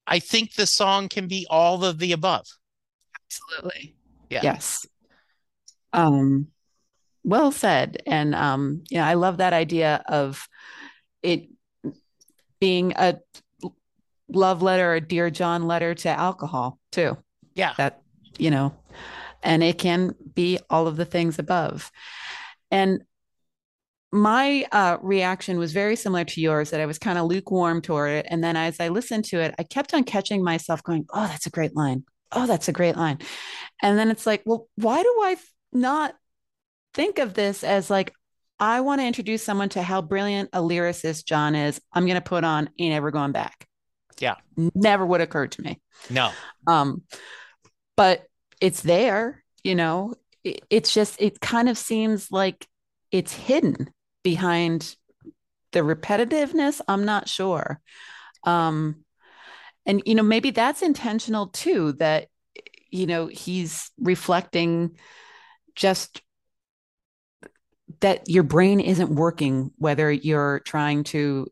I 0.06 0.20
think 0.20 0.56
the 0.56 0.68
song 0.68 1.10
can 1.10 1.28
be 1.28 1.48
all 1.50 1.84
of 1.86 2.00
the 2.00 2.12
above. 2.12 2.48
Absolutely. 3.16 3.96
Yeah. 4.30 4.42
Yes. 4.44 4.86
Um 5.92 6.48
well 7.24 7.52
said. 7.52 8.02
And 8.06 8.36
um, 8.36 8.84
you 8.90 8.98
know, 8.98 9.06
I 9.06 9.14
love 9.14 9.38
that 9.38 9.54
idea 9.54 10.04
of 10.08 10.48
it 11.22 11.50
being 12.60 12.94
a 12.96 13.20
love 14.30 14.62
letter, 14.62 14.94
a 14.94 15.02
dear 15.02 15.30
John 15.30 15.68
letter 15.68 15.96
to 15.96 16.10
alcohol 16.10 16.80
too. 16.92 17.18
Yeah. 17.56 17.74
That, 17.78 18.02
you 18.38 18.52
know, 18.52 18.76
and 19.42 19.64
it 19.64 19.78
can 19.78 20.16
be 20.34 20.60
all 20.70 20.88
of 20.88 20.96
the 20.96 21.06
things 21.06 21.40
above. 21.40 21.92
And 22.72 23.04
my 24.14 24.64
uh, 24.72 24.98
reaction 25.02 25.58
was 25.58 25.74
very 25.74 25.96
similar 25.96 26.24
to 26.24 26.40
yours 26.40 26.70
that 26.70 26.80
I 26.80 26.86
was 26.86 27.00
kind 27.00 27.18
of 27.18 27.26
lukewarm 27.26 27.82
toward 27.82 28.12
it. 28.12 28.28
And 28.30 28.44
then 28.44 28.56
as 28.56 28.80
I 28.80 28.90
listened 28.90 29.26
to 29.26 29.40
it, 29.40 29.56
I 29.58 29.64
kept 29.64 29.92
on 29.96 30.04
catching 30.04 30.44
myself 30.44 30.84
going, 30.84 31.08
Oh, 31.10 31.26
that's 31.26 31.48
a 31.48 31.50
great 31.50 31.76
line. 31.76 32.06
Oh, 32.32 32.46
that's 32.46 32.68
a 32.68 32.74
great 32.74 32.96
line. 32.96 33.18
And 33.82 33.98
then 33.98 34.12
it's 34.12 34.28
like, 34.28 34.44
well, 34.46 34.68
why 34.76 35.02
do 35.02 35.10
I 35.24 35.36
not 35.72 36.14
think 36.94 37.18
of 37.18 37.34
this 37.34 37.64
as 37.64 37.90
like, 37.90 38.14
I 38.60 38.82
want 38.82 39.02
to 39.02 39.08
introduce 39.08 39.44
someone 39.44 39.70
to 39.70 39.82
how 39.82 40.04
brilliant 40.04 40.50
a 40.54 40.60
lyricist 40.60 41.26
John 41.26 41.56
is. 41.56 41.82
I'm 41.92 42.06
going 42.06 42.16
to 42.16 42.22
put 42.22 42.44
on 42.44 42.70
Ain't 42.78 42.94
Ever 42.94 43.10
Going 43.10 43.32
Back. 43.32 43.68
Yeah. 44.20 44.36
Never 44.56 45.06
would 45.06 45.22
occur 45.22 45.48
to 45.48 45.62
me. 45.62 45.82
No. 46.12 46.32
Um, 46.68 47.02
but 47.98 48.26
it's 48.62 48.82
there, 48.82 49.44
you 49.64 49.74
know, 49.74 50.14
it, 50.44 50.62
it's 50.70 50.94
just, 50.94 51.20
it 51.20 51.42
kind 51.42 51.68
of 51.68 51.80
seems 51.80 52.32
like 52.32 52.68
it's 53.12 53.34
hidden 53.34 53.90
behind 54.24 54.96
the 55.72 55.80
repetitiveness. 55.80 56.82
I'm 56.88 57.06
not 57.06 57.28
sure. 57.28 57.82
Um, 58.44 59.04
and, 59.86 60.02
you 60.06 60.16
know, 60.16 60.24
maybe 60.24 60.52
that's 60.52 60.82
intentional 60.82 61.48
too, 61.48 61.94
that, 61.94 62.28
you 62.90 63.06
know, 63.08 63.28
he's 63.28 63.92
reflecting 64.00 64.98
just 65.76 66.22
that 68.00 68.24
your 68.28 68.44
brain 68.44 68.80
isn't 68.80 69.16
working, 69.16 69.72
whether 69.78 70.12
you're 70.12 70.60
trying 70.60 71.04
to 71.06 71.48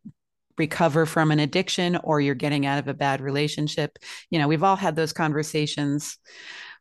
recover 0.58 1.06
from 1.06 1.32
an 1.32 1.40
addiction 1.40 1.98
or 2.04 2.22
you're 2.22 2.36
getting 2.36 2.66
out 2.66 2.78
of 2.78 2.88
a 2.88 2.94
bad 2.94 3.22
relationship. 3.22 3.98
You 4.30 4.40
know, 4.40 4.48
we've 4.48 4.64
all 4.64 4.76
had 4.76 4.96
those 4.96 5.14
conversations, 5.14 6.18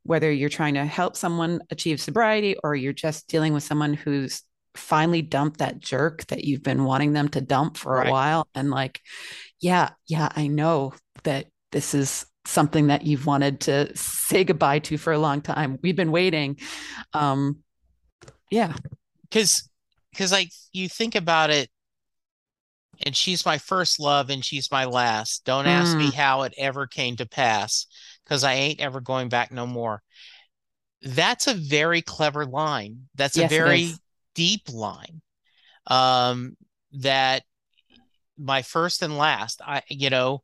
whether 0.02 0.30
you're 0.30 0.49
trying 0.49 0.75
to 0.75 0.85
help 0.85 1.16
someone 1.16 1.61
achieve 1.70 2.00
sobriety 2.00 2.56
or 2.62 2.75
you're 2.75 2.92
just 2.92 3.28
dealing 3.28 3.54
with 3.54 3.62
someone 3.62 3.94
who's 3.94 4.42
finally 4.74 5.22
dump 5.22 5.58
that 5.58 5.80
jerk 5.80 6.26
that 6.26 6.44
you've 6.44 6.62
been 6.62 6.84
wanting 6.84 7.12
them 7.12 7.28
to 7.28 7.40
dump 7.40 7.76
for 7.76 7.94
right. 7.94 8.08
a 8.08 8.10
while. 8.10 8.48
And 8.54 8.70
like, 8.70 9.00
yeah, 9.60 9.90
yeah, 10.06 10.30
I 10.34 10.46
know 10.46 10.94
that 11.24 11.46
this 11.72 11.94
is 11.94 12.26
something 12.46 12.88
that 12.88 13.04
you've 13.04 13.26
wanted 13.26 13.60
to 13.60 13.94
say 13.96 14.44
goodbye 14.44 14.78
to 14.80 14.96
for 14.96 15.12
a 15.12 15.18
long 15.18 15.40
time. 15.40 15.78
We've 15.82 15.96
been 15.96 16.12
waiting. 16.12 16.58
Um, 17.12 17.62
yeah 18.50 18.74
because 19.22 19.68
because 20.12 20.32
like 20.32 20.50
you 20.72 20.88
think 20.88 21.14
about 21.14 21.50
it 21.50 21.70
and 23.06 23.16
she's 23.16 23.46
my 23.46 23.56
first 23.56 23.98
love 23.98 24.28
and 24.28 24.44
she's 24.44 24.70
my 24.70 24.84
last 24.84 25.44
don't 25.44 25.64
mm. 25.64 25.68
ask 25.68 25.96
me 25.96 26.10
mm. 26.10 26.14
how 26.14 26.42
it 26.42 26.52
ever 26.58 26.86
came 26.86 27.16
to 27.16 27.26
pass 27.26 27.86
because 28.24 28.44
i 28.44 28.52
ain't 28.52 28.80
ever 28.80 29.00
going 29.00 29.28
back 29.28 29.52
no 29.52 29.66
more 29.66 30.02
that's 31.02 31.46
a 31.46 31.54
very 31.54 32.02
clever 32.02 32.44
line 32.44 33.02
that's 33.14 33.36
yes, 33.36 33.50
a 33.50 33.54
very 33.54 33.92
deep 34.40 34.62
line 34.73 35.20
um 35.87 36.56
that 36.92 37.42
my 38.38 38.62
first 38.62 39.02
and 39.02 39.18
last 39.18 39.61
i 39.66 39.82
you 39.88 40.11
know 40.11 40.42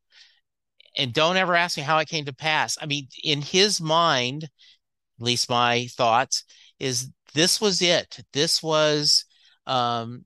and 0.99 1.13
don't 1.13 1.37
ever 1.37 1.55
ask 1.55 1.77
me 1.77 1.83
how 1.83 1.99
it 1.99 2.09
came 2.09 2.25
to 2.25 2.35
pass 2.35 2.77
i 2.81 2.87
mean 2.87 3.07
in 3.25 3.41
his 3.41 3.81
mind 3.81 4.45
at 4.45 5.25
least 5.25 5.49
my 5.49 5.87
thoughts 5.97 6.45
is 6.79 7.11
this 7.35 7.61
was 7.61 7.83
it. 7.83 8.25
This 8.33 8.63
was, 8.63 9.25
um, 9.67 10.25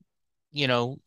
you 0.53 0.67
know, 0.67 0.99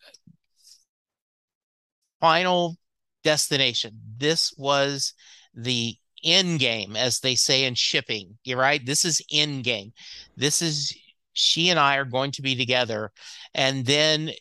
final 2.20 2.78
destination. 3.24 4.00
This 4.18 4.54
was 4.58 5.14
the 5.54 5.96
end 6.24 6.60
game, 6.60 6.96
as 6.96 7.20
they 7.20 7.36
say 7.36 7.66
in 7.66 7.76
shipping. 7.76 8.38
You're 8.44 8.60
right. 8.60 8.86
This 8.86 9.06
is 9.06 9.22
end 9.32 9.64
game. 9.64 9.94
This 10.36 10.62
is 10.62 10.94
she 11.34 11.70
and 11.70 11.80
I 11.80 11.98
are 11.98 12.06
going 12.06 12.32
to 12.32 12.42
be 12.42 12.56
together, 12.56 13.12
and 13.54 13.86
then 13.86 14.32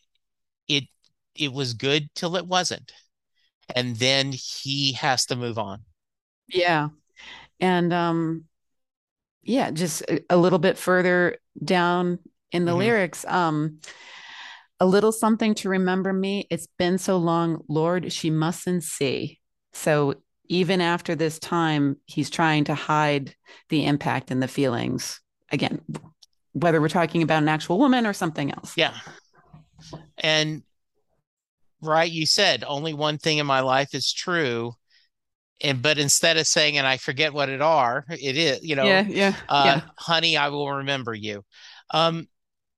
it 0.68 0.84
it 1.34 1.52
was 1.52 1.74
good 1.74 2.08
till 2.14 2.36
it 2.36 2.46
wasn't, 2.46 2.92
and 3.74 3.96
then 3.96 4.32
he 4.32 4.92
has 4.92 5.26
to 5.26 5.36
move 5.36 5.58
on. 5.58 5.84
Yeah, 6.48 6.88
and 7.60 7.92
um, 7.92 8.44
yeah, 9.42 9.70
just 9.70 10.02
a, 10.02 10.22
a 10.30 10.36
little 10.36 10.58
bit 10.58 10.78
further 10.78 11.38
down 11.62 12.18
in 12.50 12.64
the 12.64 12.72
mm-hmm. 12.72 12.80
lyrics. 12.80 13.24
Um, 13.26 13.80
a 14.80 14.86
little 14.86 15.12
something 15.12 15.54
to 15.56 15.68
remember 15.68 16.12
me. 16.12 16.46
It's 16.50 16.66
been 16.78 16.98
so 16.98 17.16
long, 17.16 17.62
Lord, 17.68 18.12
she 18.12 18.30
mustn't 18.30 18.82
see. 18.82 19.38
So 19.72 20.14
even 20.48 20.80
after 20.80 21.14
this 21.14 21.38
time, 21.38 21.96
he's 22.06 22.30
trying 22.30 22.64
to 22.64 22.74
hide 22.74 23.34
the 23.68 23.86
impact 23.86 24.30
and 24.30 24.42
the 24.42 24.48
feelings. 24.48 25.20
Again, 25.50 25.80
whether 26.52 26.80
we're 26.80 26.88
talking 26.88 27.22
about 27.22 27.42
an 27.42 27.48
actual 27.48 27.78
woman 27.78 28.06
or 28.06 28.12
something 28.12 28.52
else. 28.52 28.76
Yeah. 28.76 28.94
And 30.18 30.62
right, 31.80 32.10
you 32.10 32.26
said 32.26 32.64
only 32.66 32.94
one 32.94 33.18
thing 33.18 33.38
in 33.38 33.46
my 33.46 33.60
life 33.60 33.94
is 33.94 34.12
true 34.12 34.74
and 35.62 35.80
but 35.80 35.98
instead 35.98 36.36
of 36.36 36.46
saying 36.46 36.76
and 36.76 36.86
i 36.86 36.96
forget 36.96 37.32
what 37.32 37.48
it 37.48 37.62
are 37.62 38.04
it 38.08 38.36
is 38.36 38.62
you 38.62 38.76
know 38.76 38.84
yeah 38.84 39.06
yeah, 39.08 39.34
uh, 39.48 39.62
yeah. 39.64 39.80
honey 39.96 40.36
i 40.36 40.48
will 40.48 40.70
remember 40.70 41.14
you 41.14 41.44
um 41.90 42.28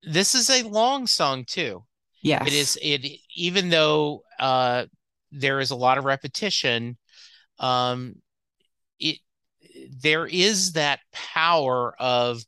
this 0.02 0.34
is 0.34 0.50
a 0.50 0.68
long 0.68 1.06
song 1.06 1.44
too 1.44 1.82
yeah 2.22 2.44
it 2.44 2.52
is 2.52 2.78
it 2.82 3.06
even 3.34 3.70
though 3.70 4.22
uh 4.38 4.84
there 5.32 5.60
is 5.60 5.70
a 5.70 5.76
lot 5.76 5.98
of 5.98 6.04
repetition 6.04 6.96
um 7.58 8.14
it 9.00 9.18
there 10.02 10.26
is 10.26 10.72
that 10.72 11.00
power 11.12 11.94
of 11.98 12.42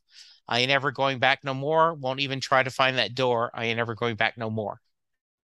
i 0.47 0.59
ain't 0.59 0.71
ever 0.71 0.91
going 0.91 1.19
back 1.19 1.43
no 1.43 1.53
more 1.53 1.93
won't 1.93 2.19
even 2.19 2.39
try 2.39 2.63
to 2.63 2.69
find 2.69 2.97
that 2.97 3.15
door 3.15 3.51
i 3.53 3.65
ain't 3.65 3.79
ever 3.79 3.95
going 3.95 4.15
back 4.15 4.37
no 4.37 4.49
more 4.49 4.79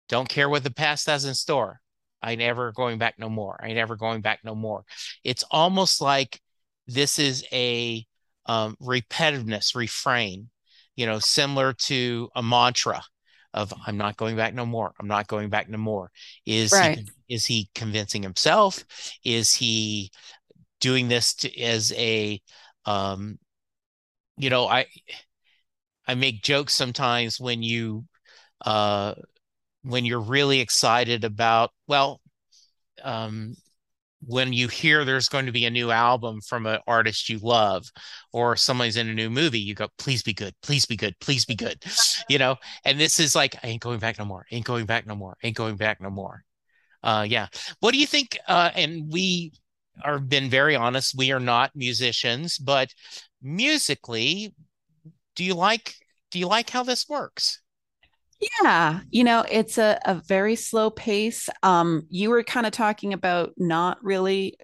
don't 0.09 0.29
care 0.29 0.49
what 0.49 0.63
the 0.63 0.71
past 0.71 1.07
has 1.07 1.25
in 1.25 1.33
store 1.33 1.81
I 2.21 2.33
ain't 2.33 2.41
ever 2.41 2.71
going 2.71 2.97
back 2.97 3.15
no 3.17 3.29
more. 3.29 3.59
I 3.61 3.69
ain't 3.69 3.77
ever 3.77 3.95
going 3.95 4.21
back 4.21 4.39
no 4.43 4.53
more. 4.53 4.85
It's 5.23 5.43
almost 5.49 6.01
like 6.01 6.39
this 6.87 7.19
is 7.19 7.45
a 7.51 8.05
um, 8.45 8.77
repetitiveness 8.81 9.75
refrain, 9.75 10.49
you 10.95 11.05
know, 11.05 11.19
similar 11.19 11.73
to 11.73 12.29
a 12.35 12.43
mantra 12.43 13.01
of 13.53 13.73
"I'm 13.85 13.97
not 13.97 14.17
going 14.17 14.35
back 14.35 14.53
no 14.53 14.65
more. 14.65 14.93
I'm 14.99 15.07
not 15.07 15.27
going 15.27 15.49
back 15.49 15.69
no 15.69 15.77
more." 15.77 16.11
Is 16.45 16.71
right. 16.71 16.99
he, 16.99 17.35
is 17.35 17.45
he 17.45 17.69
convincing 17.73 18.23
himself? 18.23 18.83
Is 19.23 19.53
he 19.53 20.11
doing 20.79 21.07
this 21.07 21.33
to, 21.35 21.61
as 21.61 21.91
a, 21.93 22.41
um, 22.85 23.39
you 24.41 24.49
know, 24.49 24.67
I 24.67 24.87
I 26.07 26.15
make 26.15 26.41
jokes 26.41 26.73
sometimes 26.73 27.39
when 27.39 27.61
you 27.61 28.05
uh 28.65 29.13
when 29.83 30.03
you're 30.03 30.19
really 30.19 30.59
excited 30.59 31.23
about 31.23 31.71
well 31.87 32.19
um, 33.03 33.55
when 34.23 34.53
you 34.53 34.67
hear 34.67 35.03
there's 35.03 35.29
going 35.29 35.47
to 35.47 35.51
be 35.51 35.65
a 35.65 35.69
new 35.71 35.89
album 35.89 36.39
from 36.41 36.67
an 36.67 36.79
artist 36.85 37.29
you 37.29 37.39
love 37.39 37.85
or 38.33 38.55
somebody's 38.55 38.97
in 38.97 39.09
a 39.09 39.13
new 39.13 39.29
movie 39.29 39.59
you 39.59 39.73
go 39.73 39.87
please 39.97 40.21
be 40.21 40.33
good 40.33 40.53
please 40.61 40.85
be 40.85 40.95
good 40.95 41.15
please 41.19 41.45
be 41.45 41.55
good 41.55 41.83
you 42.29 42.37
know? 42.37 42.55
And 42.85 42.99
this 42.99 43.19
is 43.19 43.35
like 43.35 43.55
i 43.63 43.67
ain't 43.67 43.81
going 43.81 43.99
back 43.99 44.19
no 44.19 44.25
more 44.25 44.45
ain't 44.51 44.65
going 44.65 44.85
back 44.85 45.07
no 45.07 45.15
more 45.15 45.37
ain't 45.43 45.57
going 45.57 45.77
back 45.77 46.01
no 46.01 46.09
more. 46.09 46.43
Uh 47.03 47.25
yeah. 47.27 47.47
What 47.79 47.93
do 47.93 47.99
you 47.99 48.07
think 48.07 48.37
uh 48.47 48.71
and 48.75 49.11
we 49.11 49.53
are 50.03 50.19
been 50.19 50.49
very 50.49 50.75
honest 50.75 51.17
we 51.17 51.31
are 51.31 51.39
not 51.39 51.71
musicians 51.75 52.57
but 52.57 52.93
musically 53.41 54.53
do 55.35 55.43
you 55.43 55.55
like 55.55 55.95
do 56.29 56.39
you 56.39 56.47
like 56.47 56.69
how 56.69 56.83
this 56.83 57.07
works 57.09 57.61
Yeah, 58.63 59.01
you 59.11 59.23
know, 59.23 59.45
it's 59.49 59.77
a, 59.77 59.99
a 60.03 60.15
very 60.15 60.55
slow 60.55 60.89
pace. 60.89 61.47
Um, 61.61 62.07
you 62.09 62.31
were 62.31 62.43
kind 62.43 62.65
of 62.65 62.71
talking 62.71 63.13
about 63.13 63.53
not 63.57 64.03
really 64.03 64.57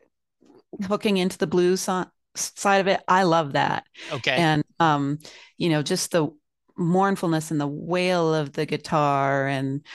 hooking 0.87 1.17
into 1.17 1.37
the 1.37 1.45
blues 1.45 1.81
so- 1.81 2.05
side 2.35 2.79
of 2.79 2.87
it. 2.87 3.01
I 3.07 3.23
love 3.23 3.53
that. 3.53 3.85
Okay. 4.11 4.35
And 4.35 4.63
um, 4.79 5.19
you 5.57 5.69
know, 5.69 5.83
just 5.83 6.11
the 6.11 6.29
mournfulness 6.75 7.51
and 7.51 7.61
the 7.61 7.67
wail 7.67 8.33
of 8.33 8.53
the 8.53 8.65
guitar 8.65 9.47
and 9.47 9.85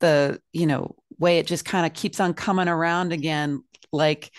the, 0.00 0.40
you 0.52 0.66
know, 0.66 0.96
way 1.18 1.38
it 1.38 1.46
just 1.46 1.64
kind 1.64 1.86
of 1.86 1.92
keeps 1.92 2.20
on 2.20 2.34
coming 2.34 2.68
around 2.68 3.12
again. 3.12 3.62
Like 3.92 4.32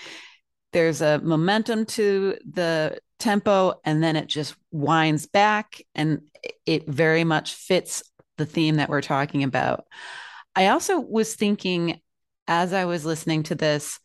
there's 0.73 1.01
a 1.01 1.19
momentum 1.19 1.85
to 1.85 2.37
the 2.49 2.99
tempo 3.19 3.79
and 3.83 4.01
then 4.03 4.15
it 4.15 4.27
just 4.27 4.55
winds 4.71 5.25
back 5.25 5.81
and 5.93 6.21
it 6.65 6.87
very 6.87 7.23
much 7.23 7.53
fits 7.53 8.03
the 8.37 8.45
theme 8.45 8.77
that 8.77 8.89
we're 8.89 9.01
talking 9.01 9.43
about. 9.43 9.85
I 10.55 10.67
also 10.67 10.99
was 10.99 11.35
thinking 11.35 12.01
as 12.47 12.73
I 12.73 12.85
was 12.85 13.05
listening 13.05 13.43
to 13.43 13.55
this 13.55 13.99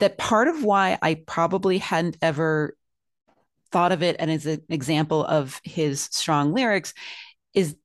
that 0.00 0.18
part 0.18 0.48
of 0.48 0.64
why 0.64 0.98
I 1.00 1.14
probably 1.14 1.78
hadn't 1.78 2.18
ever 2.20 2.76
thought 3.70 3.92
of 3.92 4.02
it 4.02 4.16
and 4.18 4.30
as 4.30 4.44
an 4.44 4.62
example 4.68 5.24
of 5.24 5.60
his 5.64 6.02
strong 6.02 6.52
lyrics 6.52 6.92
is 7.54 7.76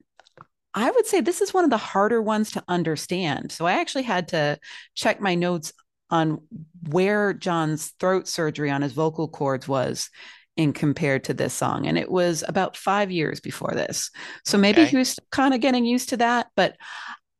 I 0.73 0.91
would 0.91 1.05
say 1.05 1.21
this 1.21 1.41
is 1.41 1.53
one 1.53 1.63
of 1.63 1.71
the 1.71 1.77
harder 1.77 2.21
ones 2.21 2.51
to 2.51 2.63
understand. 2.67 3.51
So 3.51 3.65
I 3.65 3.73
actually 3.79 4.03
had 4.03 4.29
to 4.29 4.59
check 4.93 5.19
my 5.19 5.35
notes 5.35 5.73
on 6.11 6.41
where 6.89 7.33
John's 7.33 7.89
throat 7.99 8.27
surgery 8.27 8.69
on 8.69 8.81
his 8.81 8.93
vocal 8.93 9.27
cords 9.27 9.67
was 9.67 10.09
in 10.59 10.73
compared 10.73 11.23
to 11.23 11.33
this 11.33 11.53
song. 11.53 11.87
And 11.87 11.97
it 11.97 12.11
was 12.11 12.43
about 12.45 12.75
five 12.75 13.09
years 13.09 13.39
before 13.39 13.71
this. 13.73 14.11
So 14.43 14.57
maybe 14.57 14.81
Okay. 14.81 14.89
he 14.91 14.97
was 14.97 15.17
kind 15.31 15.53
of 15.53 15.61
getting 15.61 15.85
used 15.85 16.09
to 16.09 16.17
that. 16.17 16.47
But 16.57 16.75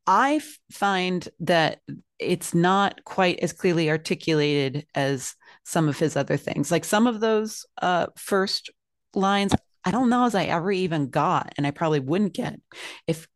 I 0.08 0.40
find 0.72 1.28
that 1.42 1.82
it's 2.18 2.54
not 2.54 3.04
quite 3.04 3.40
as 3.40 3.52
clearly 3.52 3.90
articulated 3.90 4.88
as 4.96 5.36
some 5.66 5.90
of 5.90 6.00
his 6.00 6.16
other 6.16 6.38
things. 6.38 6.72
Like 6.72 6.86
some 6.86 7.08
of 7.08 7.20
those 7.20 7.66
uh, 7.82 8.08
first 8.16 8.70
lines, 9.14 9.54
I 9.84 9.92
don't 9.92 10.10
know 10.10 10.24
as 10.24 10.34
I 10.34 10.46
ever 10.46 10.72
even 10.72 11.10
got, 11.10 11.54
and 11.58 11.68
I 11.68 11.72
probably 11.72 12.00
wouldn't 12.00 12.34
get 12.34 12.56
if. 13.06 13.28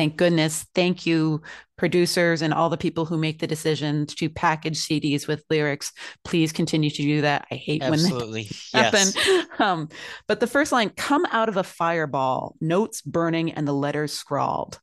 Thank 0.00 0.16
goodness. 0.16 0.64
Thank 0.74 1.04
you, 1.04 1.42
producers 1.76 2.40
and 2.40 2.54
all 2.54 2.70
the 2.70 2.78
people 2.78 3.04
who 3.04 3.18
make 3.18 3.38
the 3.38 3.46
decisions 3.46 4.14
to 4.14 4.30
package 4.30 4.78
CDs 4.78 5.28
with 5.28 5.44
lyrics. 5.50 5.92
Please 6.24 6.52
continue 6.52 6.88
to 6.88 7.02
do 7.02 7.20
that. 7.20 7.46
I 7.50 7.56
hate 7.56 7.82
when 7.82 7.90
that 7.90 7.98
Absolutely. 7.98 8.48
happen. 8.72 9.08
Yes. 9.14 9.46
Um, 9.58 9.90
but 10.26 10.40
the 10.40 10.46
first 10.46 10.72
line 10.72 10.88
come 10.88 11.26
out 11.26 11.50
of 11.50 11.58
a 11.58 11.62
fireball, 11.62 12.56
notes 12.62 13.02
burning, 13.02 13.52
and 13.52 13.68
the 13.68 13.74
letters 13.74 14.14
scrawled. 14.14 14.80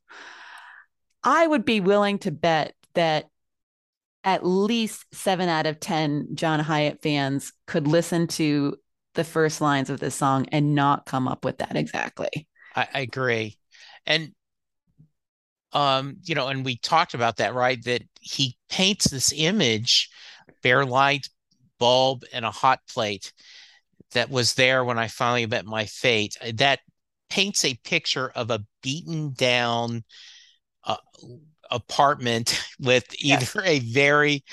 I 1.24 1.44
would 1.44 1.64
be 1.64 1.80
willing 1.80 2.20
to 2.20 2.30
bet 2.30 2.74
that 2.94 3.26
at 4.22 4.46
least 4.46 5.04
seven 5.12 5.48
out 5.48 5.66
of 5.66 5.80
10 5.80 6.36
John 6.36 6.60
Hiatt 6.60 7.02
fans 7.02 7.52
could 7.66 7.88
listen 7.88 8.28
to 8.28 8.76
the 9.16 9.24
first 9.24 9.60
lines 9.60 9.90
of 9.90 9.98
this 9.98 10.14
song 10.14 10.46
and 10.52 10.76
not 10.76 11.06
come 11.06 11.26
up 11.26 11.44
with 11.44 11.58
that 11.58 11.74
exactly. 11.74 12.46
I, 12.76 12.86
I 12.94 13.00
agree. 13.00 13.58
And 14.06 14.32
um, 15.72 16.16
you 16.24 16.34
know, 16.34 16.48
and 16.48 16.64
we 16.64 16.78
talked 16.78 17.14
about 17.14 17.36
that, 17.36 17.54
right? 17.54 17.82
That 17.84 18.02
he 18.20 18.56
paints 18.68 19.10
this 19.10 19.32
image, 19.36 20.08
bare 20.62 20.84
light, 20.84 21.28
bulb, 21.78 22.24
and 22.32 22.44
a 22.44 22.50
hot 22.50 22.80
plate 22.88 23.32
that 24.12 24.30
was 24.30 24.54
there 24.54 24.84
when 24.84 24.98
I 24.98 25.08
finally 25.08 25.46
met 25.46 25.66
my 25.66 25.84
fate. 25.84 26.36
That 26.54 26.80
paints 27.28 27.64
a 27.64 27.78
picture 27.84 28.30
of 28.30 28.50
a 28.50 28.64
beaten 28.82 29.32
down 29.32 30.04
uh, 30.84 30.96
apartment 31.70 32.62
with 32.80 33.04
either 33.18 33.46
Yes. 33.54 33.56
a 33.64 33.78
very 33.80 34.44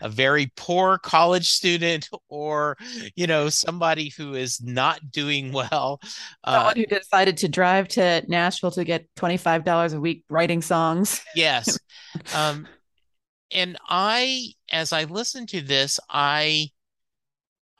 a 0.00 0.08
very 0.08 0.52
poor 0.56 0.98
college 0.98 1.48
student 1.50 2.08
or 2.28 2.76
you 3.14 3.26
know 3.26 3.48
somebody 3.48 4.10
who 4.16 4.34
is 4.34 4.60
not 4.62 5.10
doing 5.10 5.52
well 5.52 6.00
uh 6.44 6.52
Someone 6.52 6.76
who 6.76 6.86
decided 6.86 7.36
to 7.38 7.48
drive 7.48 7.88
to 7.88 8.22
Nashville 8.28 8.70
to 8.72 8.84
get 8.84 9.06
$25 9.16 9.94
a 9.94 10.00
week 10.00 10.24
writing 10.28 10.62
songs. 10.62 11.22
yes 11.36 11.78
um 12.34 12.66
and 13.52 13.76
i 13.88 14.46
as 14.70 14.92
i 14.92 15.04
listen 15.04 15.46
to 15.46 15.60
this 15.60 16.00
i 16.10 16.68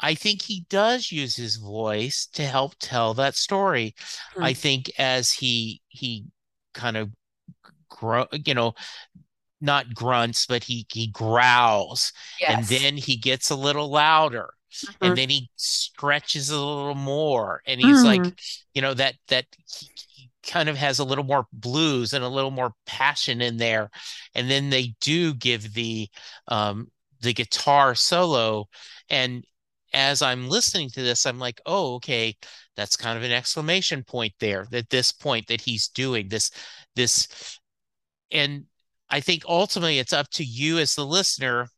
i 0.01 0.15
think 0.15 0.43
he 0.43 0.67
does 0.69 1.11
use 1.13 1.37
his 1.37 1.57
voice 1.57 2.27
to 2.33 2.43
help 2.45 2.75
tell 2.79 3.15
that 3.15 3.35
story 3.35 3.95
i 4.41 4.53
Hmm. 4.53 4.59
think 4.59 4.91
as 4.99 5.31
he 5.33 5.81
he 5.89 6.27
kind 6.75 6.97
of 6.97 7.11
grow 8.03 8.27
you 8.47 8.55
know 8.55 8.75
not 9.61 9.95
grunts, 9.95 10.47
but 10.47 10.65
he 10.65 10.87
he 10.93 11.09
growls, 11.09 12.12
and 12.49 12.65
then 12.65 12.97
he 12.97 13.17
gets 13.17 13.51
a 13.51 13.57
little 13.57 13.91
louder, 13.91 14.51
and 15.03 15.17
Mhm. 15.17 15.19
then 15.19 15.29
he 15.29 15.51
stretches 15.57 16.51
a 16.51 16.57
little 16.59 16.95
more, 16.97 17.62
and 17.67 17.81
he's 17.81 18.03
like, 18.05 18.29
Mhm. 18.29 18.37
you 18.75 18.83
know, 18.83 18.95
that 18.95 19.15
that 19.29 19.47
he, 19.79 19.91
he 19.95 20.31
kind 20.45 20.69
of 20.69 20.77
has 20.77 20.99
a 20.99 21.05
little 21.05 21.25
more 21.25 21.47
blues 21.53 22.12
and 22.12 22.25
a 22.25 22.29
little 22.29 22.51
more 22.51 22.73
passion 22.87 23.41
in 23.41 23.57
there, 23.59 23.91
and 24.35 24.51
then 24.51 24.71
they 24.71 24.95
do 25.01 25.35
give 25.35 25.75
the 25.75 26.09
um 26.49 26.91
the 27.21 27.33
guitar 27.33 27.95
solo, 27.95 28.69
and 29.09 29.45
as 29.95 30.23
I'm 30.23 30.49
listening 30.49 30.88
to 30.91 31.03
this, 31.03 31.27
I'm 31.27 31.38
like, 31.38 31.61
oh, 31.67 31.95
okay, 31.97 32.35
that's 32.77 32.97
kind 32.97 33.19
of 33.19 33.25
an 33.25 33.31
exclamation 33.33 34.03
point 34.03 34.33
there. 34.41 34.67
At 34.73 34.88
this 34.91 35.12
point 35.12 35.47
that 35.49 35.61
he's 35.61 35.88
doing 35.88 36.29
this 36.29 36.51
this 36.97 37.29
and 38.33 38.64
I 39.11 39.21
think 39.21 39.45
ultimately 39.47 39.99
it's 39.99 40.12
up 40.12 40.29
to 40.31 40.45
you 40.45 40.79
as 40.79 40.95
the 40.95 41.07
listener. 41.07 41.68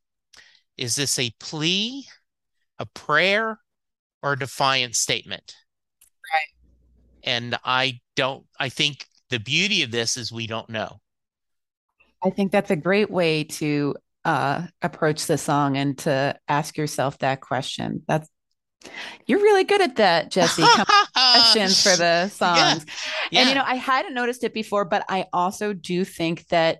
Is 0.77 0.97
this 0.97 1.19
a 1.19 1.33
plea, 1.41 2.07
a 2.79 2.87
prayer, 2.87 3.59
or 4.23 4.33
a 4.33 4.39
defiant 4.39 4.95
statement? 4.95 5.55
Right. 6.33 7.33
And 7.33 7.59
I 7.65 8.01
don't, 8.17 8.45
I 8.59 8.69
think 8.69 9.07
the 9.31 9.41
beauty 9.41 9.83
of 9.83 9.91
this 9.91 10.17
is 10.17 10.33
we 10.33 10.47
don't 10.47 10.71
know. 10.71 11.01
I 12.25 12.31
think 12.31 12.53
that's 12.53 12.71
a 12.71 12.77
great 12.77 13.11
way 13.11 13.45
to 13.45 13.97
uh, 14.25 14.67
approach 14.81 15.27
the 15.27 15.37
song 15.37 15.77
and 15.77 15.99
to 15.99 16.39
ask 16.49 16.79
yourself 16.79 17.19
that 17.19 17.41
question. 17.41 18.03
That's 18.09 18.29
you're 19.27 19.41
really 19.41 19.65
good 19.65 19.81
at 19.81 19.97
that, 19.97 20.31
Jesse. 20.31 20.63
Questions 21.15 21.83
for 21.83 21.97
the 21.97 22.03
yeah, 22.03 22.27
songs. 22.29 22.87
And 23.33 23.49
you 23.49 23.55
know, 23.55 23.65
I 23.65 23.77
hadn't 23.77 24.15
noticed 24.15 24.45
it 24.45 24.55
before, 24.55 24.85
but 24.85 25.05
I 25.09 25.27
also 25.33 25.73
do 25.73 26.05
think 26.05 26.47
that 26.49 26.79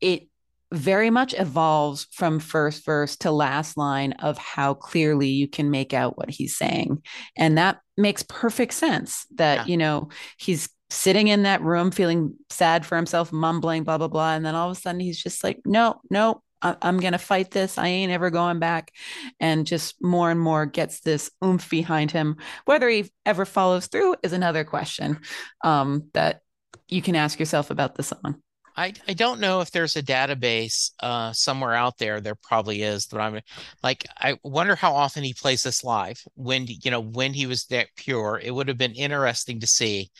it 0.00 0.28
very 0.72 1.10
much 1.10 1.34
evolves 1.38 2.06
from 2.12 2.38
first 2.38 2.84
verse 2.84 3.16
to 3.16 3.30
last 3.30 3.76
line 3.76 4.12
of 4.14 4.36
how 4.36 4.74
clearly 4.74 5.28
you 5.28 5.48
can 5.48 5.70
make 5.70 5.94
out 5.94 6.18
what 6.18 6.28
he's 6.30 6.56
saying. 6.56 7.02
And 7.36 7.56
that 7.56 7.80
makes 7.96 8.22
perfect 8.22 8.74
sense 8.74 9.26
that, 9.36 9.60
yeah, 9.60 9.64
you 9.66 9.76
know, 9.76 10.10
he's 10.36 10.68
sitting 10.90 11.28
in 11.28 11.42
that 11.44 11.62
room 11.62 11.90
feeling 11.90 12.34
sad 12.50 12.84
for 12.84 12.96
himself, 12.96 13.32
mumbling, 13.32 13.84
blah, 13.84 13.98
blah, 13.98 14.08
blah. 14.08 14.34
And 14.34 14.44
then 14.44 14.54
all 14.54 14.70
of 14.70 14.76
a 14.76 14.80
sudden 14.80 15.00
he's 15.00 15.22
just 15.22 15.42
like, 15.42 15.60
no, 15.64 16.00
no, 16.10 16.42
I- 16.62 16.76
I'm 16.82 16.98
going 16.98 17.12
to 17.12 17.18
fight 17.18 17.50
this. 17.50 17.78
I 17.78 17.88
ain't 17.88 18.12
ever 18.12 18.30
going 18.30 18.58
back. 18.58 18.92
And 19.40 19.66
just 19.66 20.02
more 20.02 20.30
and 20.30 20.40
more 20.40 20.66
gets 20.66 21.00
this 21.00 21.30
oomph 21.44 21.68
behind 21.70 22.10
him. 22.10 22.36
Whether 22.64 22.88
he 22.88 23.10
ever 23.26 23.44
follows 23.44 23.86
through 23.86 24.16
is 24.22 24.32
another 24.32 24.64
question 24.64 25.20
um, 25.62 26.08
that 26.14 26.42
you 26.88 27.02
can 27.02 27.16
ask 27.16 27.38
yourself 27.38 27.70
about 27.70 27.94
the 27.94 28.02
song. 28.02 28.42
I, 28.78 28.92
I 29.08 29.14
don't 29.14 29.40
know 29.40 29.60
if 29.60 29.72
there's 29.72 29.96
a 29.96 30.02
database 30.04 30.92
uh, 31.00 31.32
somewhere 31.32 31.74
out 31.74 31.98
there. 31.98 32.20
There 32.20 32.36
probably 32.36 32.82
is, 32.82 33.06
but 33.06 33.20
I'm 33.20 33.40
like, 33.82 34.06
I 34.16 34.38
wonder 34.44 34.76
how 34.76 34.94
often 34.94 35.24
he 35.24 35.34
plays 35.34 35.64
this 35.64 35.82
live. 35.82 36.22
When 36.36 36.64
you 36.68 36.92
know 36.92 37.00
when 37.00 37.34
he 37.34 37.46
was 37.46 37.64
that 37.66 37.88
pure, 37.96 38.40
it 38.40 38.52
would 38.52 38.68
have 38.68 38.78
been 38.78 38.92
interesting 38.92 39.58
to 39.60 39.66
see, 39.66 40.12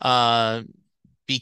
uh, 0.00 0.62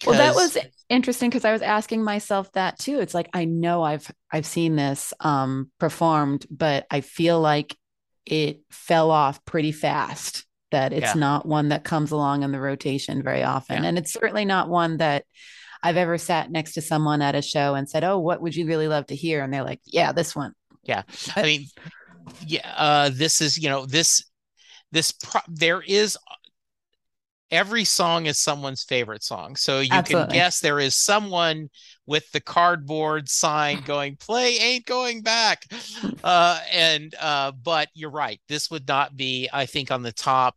Well, 0.06 0.16
that 0.16 0.34
was 0.34 0.56
interesting 0.88 1.30
because 1.30 1.44
I 1.44 1.52
was 1.52 1.62
asking 1.62 2.02
myself 2.02 2.50
that 2.52 2.78
too. 2.78 3.00
It's 3.00 3.14
like 3.14 3.28
I 3.32 3.44
know 3.44 3.82
I've 3.82 4.10
I've 4.32 4.46
seen 4.46 4.76
this 4.76 5.12
um 5.20 5.70
performed, 5.78 6.46
but 6.50 6.86
I 6.90 7.00
feel 7.00 7.40
like 7.40 7.76
it 8.26 8.60
fell 8.70 9.10
off 9.10 9.44
pretty 9.44 9.72
fast. 9.72 10.44
That 10.70 10.92
it's 10.92 11.14
yeah, 11.14 11.14
not 11.14 11.46
one 11.46 11.68
that 11.68 11.84
comes 11.84 12.10
along 12.10 12.42
in 12.42 12.50
the 12.50 12.58
rotation 12.60 13.22
very 13.22 13.44
often. 13.44 13.84
yeah, 13.84 13.88
And 13.88 13.96
it's 13.98 14.12
certainly 14.12 14.44
not 14.44 14.68
one 14.68 14.96
that 14.96 15.24
I've 15.84 15.96
ever 15.96 16.18
sat 16.18 16.50
next 16.50 16.74
to 16.74 16.80
someone 16.82 17.22
at 17.22 17.36
a 17.36 17.42
show 17.42 17.74
and 17.74 17.88
said, 17.88 18.02
Oh, 18.02 18.18
what 18.18 18.40
would 18.42 18.56
you 18.56 18.66
really 18.66 18.88
love 18.88 19.06
to 19.06 19.14
hear? 19.14 19.42
And 19.44 19.52
they're 19.52 19.62
like, 19.62 19.80
Yeah, 19.84 20.12
this 20.12 20.34
one. 20.34 20.52
yeah. 20.82 21.02
I 21.36 21.42
mean, 21.42 21.66
yeah. 22.46 22.74
Uh, 22.76 23.10
this 23.12 23.40
is 23.40 23.58
you 23.58 23.68
know 23.68 23.86
this 23.86 24.24
this 24.92 25.12
pro 25.12 25.40
there 25.48 25.82
is 25.82 26.16
every 27.50 27.84
song 27.84 28.26
is 28.26 28.38
someone's 28.38 28.84
favorite 28.84 29.22
song. 29.22 29.56
So 29.56 29.80
you 29.80 30.02
can 30.02 30.28
guess 30.28 30.60
there 30.60 30.80
is 30.80 30.96
someone 30.96 31.68
with 32.06 32.30
the 32.32 32.40
cardboard 32.40 33.28
sign 33.28 33.82
going, 33.82 34.16
play 34.16 34.56
ain't 34.58 34.86
going 34.86 35.22
back. 35.22 35.64
Uh, 36.22 36.60
and 36.72 37.14
uh, 37.20 37.52
but 37.52 37.88
you're 37.94 38.10
right. 38.10 38.40
This 38.48 38.70
would 38.70 38.88
not 38.88 39.16
be, 39.16 39.48
I 39.52 39.66
think, 39.66 39.90
on 39.90 40.02
the 40.02 40.12
top 40.12 40.56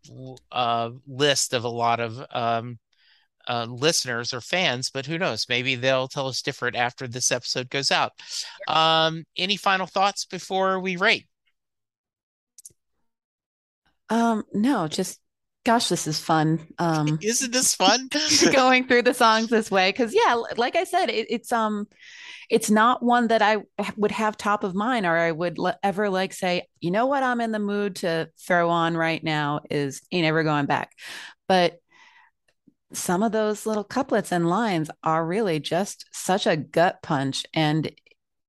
uh, 0.51 0.91
list 1.07 1.53
of 1.53 1.63
a 1.63 1.69
lot 1.69 1.99
of 1.99 2.23
um, 2.31 2.79
uh, 3.47 3.65
listeners 3.69 4.33
or 4.33 4.41
fans, 4.41 4.89
but 4.89 5.05
who 5.05 5.17
knows? 5.17 5.45
Maybe 5.47 5.75
they'll 5.75 6.07
tell 6.07 6.27
us 6.27 6.41
different 6.41 6.75
after 6.75 7.07
this 7.07 7.31
episode 7.31 7.69
goes 7.69 7.91
out. 7.91 8.13
Um, 8.67 9.23
any 9.37 9.55
final 9.55 9.87
thoughts 9.87 10.25
before 10.25 10.79
we 10.79 10.97
rate? 10.97 11.27
Um, 14.09 14.43
no, 14.53 14.87
just 14.87 15.19
gosh, 15.67 15.89
this 15.89 16.07
is 16.07 16.17
fun. 16.17 16.65
Um, 16.79 17.19
isn't 17.21 17.51
this 17.51 17.75
fun 17.75 18.09
going 18.53 18.87
through 18.87 19.01
the 19.01 19.13
songs 19.13 19.49
this 19.49 19.69
way? 19.69 19.91
Because 19.91 20.15
yeah, 20.15 20.41
like 20.55 20.77
I 20.77 20.85
said, 20.85 21.09
it, 21.09 21.27
it's 21.29 21.51
um, 21.51 21.87
it's 22.49 22.71
not 22.71 23.03
one 23.03 23.27
that 23.27 23.41
I 23.41 23.57
would 23.97 24.13
have 24.13 24.37
top 24.37 24.63
of 24.63 24.73
mind 24.73 25.05
or 25.05 25.17
I 25.17 25.33
would 25.33 25.57
le- 25.57 25.77
ever 25.83 26.09
like 26.09 26.31
say, 26.31 26.67
you 26.79 26.89
know 26.89 27.05
what, 27.05 27.21
I'm 27.21 27.41
in 27.41 27.51
the 27.51 27.59
mood 27.59 27.97
to 27.97 28.29
throw 28.39 28.69
on 28.69 28.95
right 28.95 29.21
now 29.21 29.59
is 29.69 30.01
ain't 30.09 30.25
ever 30.25 30.43
going 30.43 30.67
back. 30.67 30.93
But 31.49 31.81
some 32.93 33.21
of 33.21 33.33
those 33.33 33.65
little 33.65 33.83
couplets 33.83 34.31
and 34.31 34.49
lines 34.49 34.89
are 35.03 35.25
really 35.25 35.59
just 35.59 36.05
such 36.13 36.47
a 36.47 36.55
gut 36.55 36.99
punch 37.03 37.45
and 37.53 37.91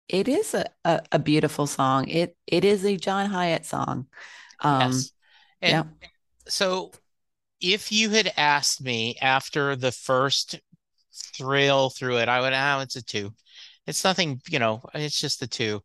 it 0.08 0.28
is 0.28 0.54
a, 0.54 0.66
a, 0.84 1.02
a 1.10 1.18
beautiful 1.18 1.66
song. 1.66 2.06
It 2.06 2.36
it 2.46 2.64
is 2.64 2.84
a 2.84 2.96
John 2.96 3.28
Hiatt 3.28 3.66
song. 3.66 4.06
Um, 4.60 4.92
yes. 4.92 5.12
And 5.60 5.72
yeah. 5.72 6.08
so 6.46 6.92
if 7.60 7.92
you 7.92 8.10
had 8.10 8.32
asked 8.36 8.82
me 8.82 9.16
after 9.20 9.76
the 9.76 9.92
first 9.92 10.60
thrill 11.34 11.90
through 11.90 12.18
it, 12.18 12.28
I 12.28 12.40
would, 12.40 12.52
oh, 12.52 12.80
it's 12.82 12.96
a 12.96 13.02
two. 13.02 13.32
It's 13.86 14.04
nothing, 14.04 14.40
you 14.48 14.58
know, 14.58 14.82
it's 14.94 15.20
just 15.20 15.42
a 15.42 15.46
two. 15.46 15.82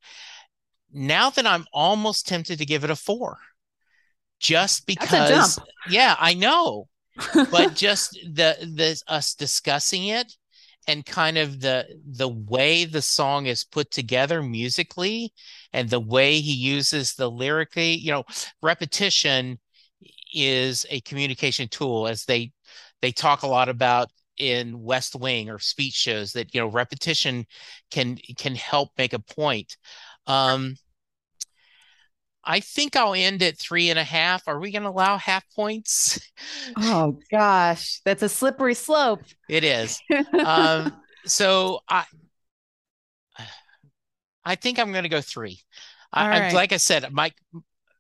Now 0.92 1.30
that 1.32 1.48
I'm 1.48 1.66
almost 1.74 2.28
tempted 2.28 2.60
to 2.60 2.66
give 2.66 2.84
it 2.84 2.90
a 2.90 2.96
four, 2.96 3.38
just 4.40 4.86
because, 4.86 5.58
yeah, 5.90 6.16
I 6.20 6.34
know, 6.34 6.88
but 7.34 7.74
just 7.76 8.14
the 8.26 8.58
the 8.62 9.02
us 9.08 9.34
discussing 9.34 10.08
it 10.08 10.36
and 10.88 11.06
kind 11.06 11.38
of 11.38 11.62
the 11.62 11.86
the 12.06 12.28
way 12.28 12.86
the 12.86 13.02
song 13.02 13.46
is 13.46 13.64
put 13.64 13.90
together 13.90 14.44
musically 14.44 15.34
and 15.72 15.90
the 15.90 16.00
way 16.00 16.40
he 16.40 16.54
uses 16.54 17.14
the 17.14 17.32
lyrically, 17.32 17.94
you 17.94 18.12
know, 18.12 18.26
repetition 18.62 19.60
is 20.34 20.86
a 20.90 21.02
communication 21.02 21.68
tool 21.68 22.08
as 22.08 22.26
they 22.26 22.52
they 23.02 23.12
talk 23.12 23.44
a 23.44 23.48
lot 23.48 23.70
about 23.70 24.10
in 24.38 24.82
West 24.82 25.16
Wing 25.16 25.50
or 25.50 25.60
speech 25.60 25.94
shows 25.94 26.34
that 26.34 26.54
you 26.54 26.62
know 26.62 26.68
repetition 26.68 27.46
can 27.92 28.18
can 28.38 28.56
help 28.56 28.90
make 28.98 29.14
a 29.14 29.20
point. 29.20 29.78
Um, 30.28 30.76
I 32.44 32.60
think 32.60 32.96
I'll 32.96 33.14
end 33.14 33.42
at 33.42 33.58
three 33.58 33.90
and 33.90 33.98
a 33.98 34.04
half. 34.04 34.48
Are 34.48 34.60
we 34.60 34.72
going 34.72 34.84
to 34.84 34.90
allow 34.90 35.18
half 35.18 35.46
points? 35.56 36.20
Oh 36.78 37.20
gosh, 37.32 38.02
that's 38.06 38.24
a 38.24 38.30
slippery 38.30 38.74
slope. 38.74 39.22
It 39.50 39.64
is. 39.64 40.02
um, 40.46 40.94
so 41.26 41.80
I, 41.88 42.06
I 44.44 44.56
think 44.56 44.80
I'm 44.80 44.92
going 44.92 45.04
to 45.04 45.10
go 45.10 45.22
three. 45.22 45.60
I, 46.12 46.40
right. 46.40 46.54
like 46.54 46.74
I 46.74 46.78
said, 46.78 47.12
my 47.12 47.32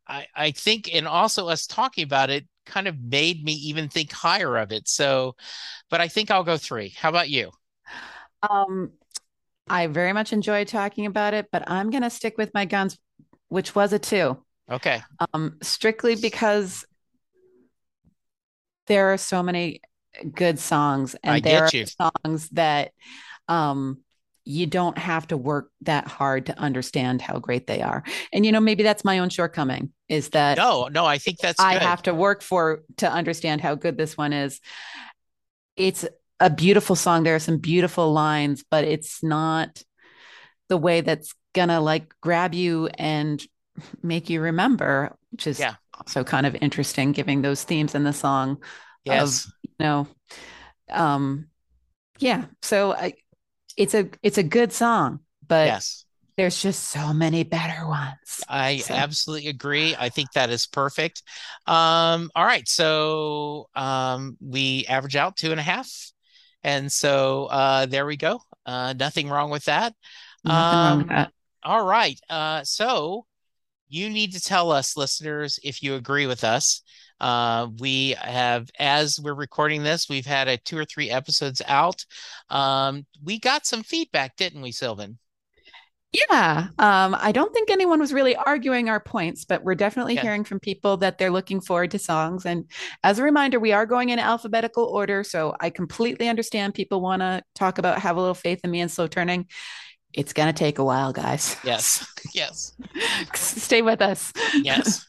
I, 0.07 0.27
I 0.35 0.51
think, 0.51 0.93
and 0.93 1.07
also 1.07 1.47
us 1.47 1.65
talking 1.67 2.03
about 2.03 2.29
it 2.29 2.47
kind 2.65 2.87
of 2.87 2.99
made 2.99 3.43
me 3.43 3.53
even 3.53 3.89
think 3.89 4.11
higher 4.11 4.57
of 4.57 4.71
it. 4.71 4.87
So, 4.87 5.35
but 5.89 6.01
I 6.01 6.07
think 6.07 6.31
I'll 6.31 6.43
go 6.43 6.57
three. 6.57 6.89
How 6.89 7.09
about 7.09 7.29
you? 7.29 7.51
Um, 8.49 8.91
I 9.69 9.87
very 9.87 10.13
much 10.13 10.33
enjoy 10.33 10.65
talking 10.65 11.05
about 11.05 11.33
it, 11.33 11.47
but 11.51 11.69
I'm 11.69 11.89
going 11.89 12.03
to 12.03 12.09
stick 12.09 12.37
with 12.37 12.53
my 12.53 12.65
guns, 12.65 12.97
which 13.47 13.75
was 13.75 13.93
a 13.93 13.99
two. 13.99 14.37
Okay. 14.69 15.01
Um, 15.33 15.57
strictly 15.61 16.15
because 16.15 16.85
there 18.87 19.13
are 19.13 19.17
so 19.17 19.41
many 19.43 19.81
good 20.33 20.59
songs, 20.59 21.15
and 21.23 21.35
I 21.35 21.39
there 21.39 21.63
are 21.63 21.69
you. 21.71 21.85
songs 21.85 22.49
that 22.49 22.91
um 23.47 23.99
you 24.45 24.65
don't 24.65 24.97
have 24.97 25.27
to 25.27 25.38
work 25.38 25.69
that 25.82 26.08
hard 26.08 26.47
to 26.47 26.60
understand 26.60 27.21
how 27.21 27.39
great 27.39 27.67
they 27.67 27.82
are. 27.82 28.03
And 28.34 28.45
you 28.45 28.51
know, 28.51 28.60
maybe 28.60 28.84
that's 28.84 29.06
my 29.06 29.19
own 29.19 29.29
shortcoming 29.29 29.91
is 30.10 30.29
that 30.29 30.58
No, 30.58 30.88
no, 30.88 31.06
I 31.06 31.17
think 31.17 31.39
that's 31.39 31.60
I 31.60 31.73
good. 31.73 31.82
have 31.84 32.01
to 32.03 32.13
work 32.13 32.41
for 32.41 32.84
to 32.97 33.10
understand 33.10 33.62
how 33.62 33.75
good 33.75 33.97
this 33.97 34.17
one 34.17 34.34
is. 34.34 34.60
It's 35.75 36.06
a 36.39 36.49
beautiful 36.49 36.95
song. 36.95 37.23
There 37.23 37.36
are 37.36 37.39
some 37.39 37.58
beautiful 37.58 38.12
lines, 38.12 38.63
but 38.69 38.84
it's 38.84 39.23
not 39.23 39.82
the 40.69 40.77
way 40.77 41.01
that's 41.01 41.34
gonna 41.53 41.79
like 41.79 42.13
grab 42.21 42.53
you 42.53 42.89
and 42.97 43.43
make 44.01 44.29
you 44.29 44.41
remember, 44.41 45.15
which 45.32 45.47
is 45.47 45.60
yeah. 45.60 45.75
also 45.97 46.23
kind 46.23 46.45
of 46.45 46.56
interesting, 46.56 47.12
giving 47.12 47.41
those 47.41 47.63
themes 47.63 47.95
in 47.95 48.03
the 48.03 48.13
song. 48.13 48.62
Yes. 49.06 49.45
Of, 49.45 49.51
you 49.63 49.86
know, 49.86 50.08
um, 50.89 51.47
yeah. 52.19 52.45
So 52.62 52.93
I, 52.93 53.13
it's 53.77 53.93
a 53.93 54.09
it's 54.21 54.38
a 54.38 54.43
good 54.43 54.71
song, 54.71 55.19
but 55.47 55.67
yes. 55.67 56.05
there's 56.38 56.62
just 56.62 56.86
so 56.86 57.13
many 57.13 57.43
better 57.43 57.88
ones. 57.88 58.43
I 58.47 58.77
so. 58.77 58.93
absolutely 58.93 59.49
agree. 59.49 59.95
I 59.97 60.09
think 60.09 60.31
that 60.33 60.49
is 60.49 60.65
perfect. 60.65 61.23
Um, 61.67 62.31
all 62.36 62.45
right, 62.45 62.67
so 62.67 63.69
um, 63.75 64.38
we 64.41 64.86
average 64.88 65.15
out 65.15 65.38
two 65.38 65.51
and 65.51 65.59
a 65.59 65.63
half, 65.63 66.12
and 66.63 66.91
so 66.91 67.45
uh, 67.45 67.86
there 67.86 68.05
we 68.05 68.17
go. 68.17 68.41
Uh, 68.65 68.93
nothing 68.97 69.29
wrong 69.29 69.49
with 69.49 69.65
that. 69.65 69.93
Nothing 70.43 70.67
um, 70.67 70.86
wrong 70.86 70.97
with 70.97 71.09
um, 71.09 71.15
that. 71.15 71.31
All 71.63 71.86
right. 71.86 72.19
Uh, 72.29 72.63
so 72.63 73.25
you 73.88 74.09
need 74.09 74.33
to 74.33 74.41
tell 74.41 74.71
us, 74.71 74.97
listeners, 74.97 75.59
if 75.63 75.83
you 75.83 75.95
agree 75.95 76.25
with 76.25 76.43
us. 76.43 76.81
Uh, 77.23 77.69
we 77.79 78.17
have, 78.19 78.69
as 78.77 79.17
we're 79.17 79.33
recording 79.33 79.81
this, 79.81 80.09
we've 80.09 80.25
had 80.25 80.49
a 80.49 80.57
two 80.57 80.77
or 80.77 80.83
three 80.83 81.09
episodes 81.09 81.62
out. 81.65 82.03
Um, 82.49 83.05
we 83.23 83.39
got 83.39 83.65
some 83.65 83.81
feedback, 83.81 84.36
didn't 84.36 84.62
we, 84.62 84.73
Sylvan? 84.73 85.17
Yeah. 86.12 86.67
Um, 86.77 87.15
I 87.17 87.31
don't 87.31 87.53
think 87.53 87.71
anyone 87.71 88.01
was 88.01 88.12
really 88.12 88.36
arguing 88.36 88.89
our 88.89 88.99
points, 88.99 89.45
but 89.45 89.63
we're 89.63 89.73
definitely 89.73 90.15
yeah. 90.15 90.21
hearing 90.21 90.43
from 90.43 90.59
people 90.59 90.97
that 90.97 91.17
they're 91.17 91.31
looking 91.31 91.62
forward 91.62 91.91
to 91.91 91.97
songs. 91.99 92.45
And 92.45 92.69
as 93.05 93.19
a 93.19 93.23
reminder, 93.23 93.57
we 93.57 93.71
are 93.71 93.86
going 93.86 94.09
in 94.09 94.19
alphabetical 94.19 94.83
order. 94.83 95.23
So 95.23 95.55
I 95.62 95.69
completely 95.69 96.27
understand 96.27 96.73
people 96.73 96.99
want 96.99 97.21
to 97.21 97.41
talk 97.55 97.77
about 97.77 97.99
Have 97.99 98.17
a 98.17 98.19
Little 98.19 98.36
Faith 98.36 98.59
in 98.65 98.69
Me 98.69 98.81
and 98.81 98.91
Slow 98.91 99.07
Turning. 99.07 99.47
It's 100.12 100.33
going 100.33 100.47
to 100.47 100.53
take 100.53 100.77
a 100.77 100.83
while, 100.83 101.13
guys. 101.13 101.55
Yes. 101.63 102.05
Yes. 102.33 102.73
Stay 103.36 103.83
with 103.83 104.01
us. 104.01 104.33
Yes 104.55 105.05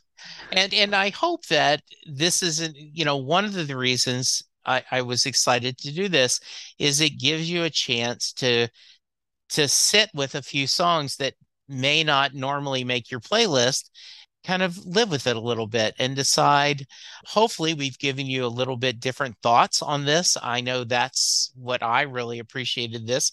and 0.53 0.73
and 0.75 0.95
I 0.95 1.11
hope 1.11 1.47
that 1.47 1.83
this 2.07 2.43
isn't 2.43 2.77
you 2.77 3.05
know 3.05 3.17
one 3.17 3.45
of 3.45 3.55
the 3.55 3.77
reasons 3.77 4.43
I, 4.67 4.83
I 4.91 5.03
was 5.03 5.27
excited 5.27 5.79
to 5.79 5.93
do 5.93 6.09
this 6.09 6.41
is 6.79 7.01
it 7.01 7.19
gives 7.19 7.51
you 7.51 7.65
a 7.65 7.71
chance 7.71 8.33
to 8.35 8.69
to 9.51 9.69
sit 9.69 10.11
with 10.15 10.35
a 10.35 10.43
few 10.43 10.67
songs 10.67 11.17
that 11.17 11.35
may 11.69 12.05
not 12.05 12.35
normally 12.35 12.85
make 12.85 13.11
your 13.11 13.21
playlist 13.21 13.91
kind 14.45 14.63
of 14.63 14.85
live 14.85 15.11
with 15.11 15.27
it 15.27 15.37
a 15.37 15.41
little 15.41 15.67
bit 15.67 15.95
and 15.99 16.15
decide 16.15 16.85
hopefully 17.25 17.73
we've 17.75 17.99
given 17.99 18.27
you 18.27 18.45
a 18.45 18.47
little 18.47 18.77
bit 18.77 19.01
different 19.01 19.35
thoughts 19.43 19.81
on 19.81 20.05
this. 20.05 20.37
I 20.43 20.61
know 20.61 20.85
that's 20.85 21.51
what 21.57 21.83
i 21.83 22.03
really 22.03 22.39
appreciated 22.39 23.07
this. 23.07 23.33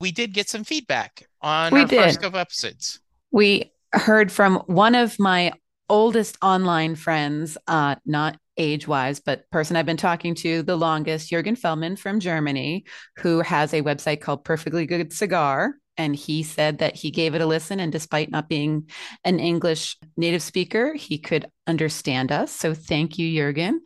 We 0.00 0.12
did 0.12 0.32
get 0.32 0.48
some 0.48 0.64
feedback 0.64 1.26
on 1.40 1.74
we 1.74 1.80
our 1.80 1.86
did. 1.86 2.02
first 2.02 2.20
couple 2.20 2.38
episodes. 2.38 3.00
We 3.30 3.72
heard 3.92 4.30
from 4.30 4.56
one 4.66 4.94
of 4.94 5.18
my 5.18 5.52
oldest 5.92 6.38
online 6.40 6.94
friends, 6.94 7.58
uh, 7.68 7.94
not 8.06 8.38
age 8.56 8.88
wise, 8.88 9.20
but 9.20 9.48
person 9.50 9.76
I've 9.76 9.84
been 9.84 9.98
talking 9.98 10.34
to 10.36 10.62
the 10.62 10.74
longest, 10.74 11.28
Jurgen 11.28 11.54
Feldman 11.54 11.96
from 11.96 12.18
Germany, 12.18 12.86
who 13.18 13.40
has 13.40 13.74
a 13.74 13.82
website 13.82 14.22
called 14.22 14.42
Perfectly 14.42 14.86
Good 14.86 15.12
Cigar. 15.12 15.74
And 15.98 16.16
he 16.16 16.44
said 16.44 16.78
that 16.78 16.96
he 16.96 17.10
gave 17.10 17.34
it 17.34 17.42
a 17.42 17.46
listen. 17.46 17.78
And 17.78 17.92
despite 17.92 18.30
not 18.30 18.48
being 18.48 18.88
an 19.24 19.38
English 19.38 19.98
native 20.16 20.40
speaker, 20.40 20.94
he 20.94 21.18
could 21.18 21.46
understand 21.66 22.32
us. 22.32 22.50
So 22.52 22.72
thank 22.72 23.18
you, 23.18 23.30
Jurgen. 23.30 23.82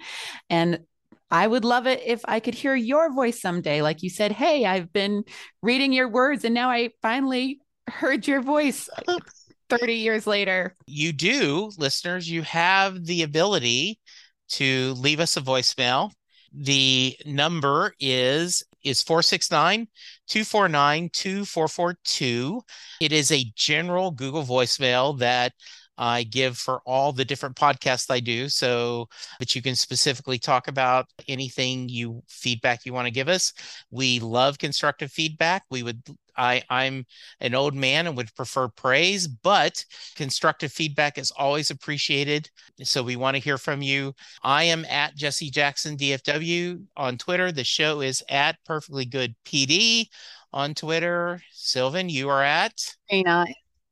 And 0.48 0.78
I 1.28 1.44
would 1.44 1.64
love 1.64 1.88
it 1.88 2.02
if 2.06 2.20
I 2.24 2.38
could 2.38 2.54
hear 2.54 2.76
your 2.76 3.12
voice 3.12 3.40
someday. 3.42 3.82
Like 3.82 4.04
you 4.04 4.10
said, 4.10 4.30
hey, 4.30 4.64
I've 4.64 4.92
been 4.92 5.24
reading 5.60 5.92
your 5.92 6.08
words 6.08 6.44
and 6.44 6.54
now 6.54 6.70
I 6.70 6.90
finally 7.02 7.58
heard 7.88 8.28
your 8.28 8.42
voice. 8.42 8.88
30 9.68 9.94
years 9.94 10.26
later. 10.26 10.76
You 10.86 11.12
do, 11.12 11.70
listeners, 11.78 12.30
you 12.30 12.42
have 12.42 13.04
the 13.04 13.22
ability 13.22 13.98
to 14.50 14.94
leave 14.94 15.20
us 15.20 15.36
a 15.36 15.40
voicemail. 15.40 16.12
The 16.52 17.16
number 17.26 17.94
is 18.00 18.62
is 18.82 19.02
469 19.02 19.88
249 20.28 21.10
2442. 21.12 22.60
It 23.00 23.12
is 23.12 23.32
a 23.32 23.44
general 23.56 24.12
Google 24.12 24.44
voicemail 24.44 25.18
that 25.18 25.52
I 25.98 26.24
give 26.24 26.58
for 26.58 26.80
all 26.84 27.12
the 27.12 27.24
different 27.24 27.56
podcasts 27.56 28.10
I 28.10 28.20
do 28.20 28.48
so 28.48 29.08
that 29.38 29.54
you 29.54 29.62
can 29.62 29.74
specifically 29.74 30.38
talk 30.38 30.68
about 30.68 31.06
anything 31.28 31.88
you 31.88 32.22
feedback 32.28 32.84
you 32.84 32.92
want 32.92 33.06
to 33.06 33.12
give 33.12 33.28
us. 33.28 33.52
We 33.90 34.20
love 34.20 34.58
constructive 34.58 35.10
feedback. 35.10 35.64
We 35.70 35.82
would 35.82 36.02
I, 36.36 36.62
I'm 36.68 37.06
an 37.40 37.54
old 37.54 37.74
man 37.74 38.06
and 38.06 38.16
would 38.16 38.34
prefer 38.34 38.68
praise, 38.68 39.26
but 39.26 39.84
constructive 40.16 40.72
feedback 40.72 41.18
is 41.18 41.30
always 41.30 41.70
appreciated. 41.70 42.50
So 42.82 43.02
we 43.02 43.16
want 43.16 43.36
to 43.36 43.42
hear 43.42 43.58
from 43.58 43.82
you. 43.82 44.14
I 44.42 44.64
am 44.64 44.84
at 44.84 45.16
Jesse 45.16 45.50
Jackson 45.50 45.96
DFW 45.96 46.82
on 46.96 47.18
Twitter. 47.18 47.52
The 47.52 47.64
show 47.64 48.00
is 48.00 48.22
at 48.28 48.56
Perfectly 48.64 49.06
Good 49.06 49.34
PD 49.44 50.08
on 50.52 50.74
Twitter. 50.74 51.40
Sylvan, 51.52 52.08
you 52.08 52.28
are 52.28 52.42
at 52.42 52.74
Dana 53.08 53.46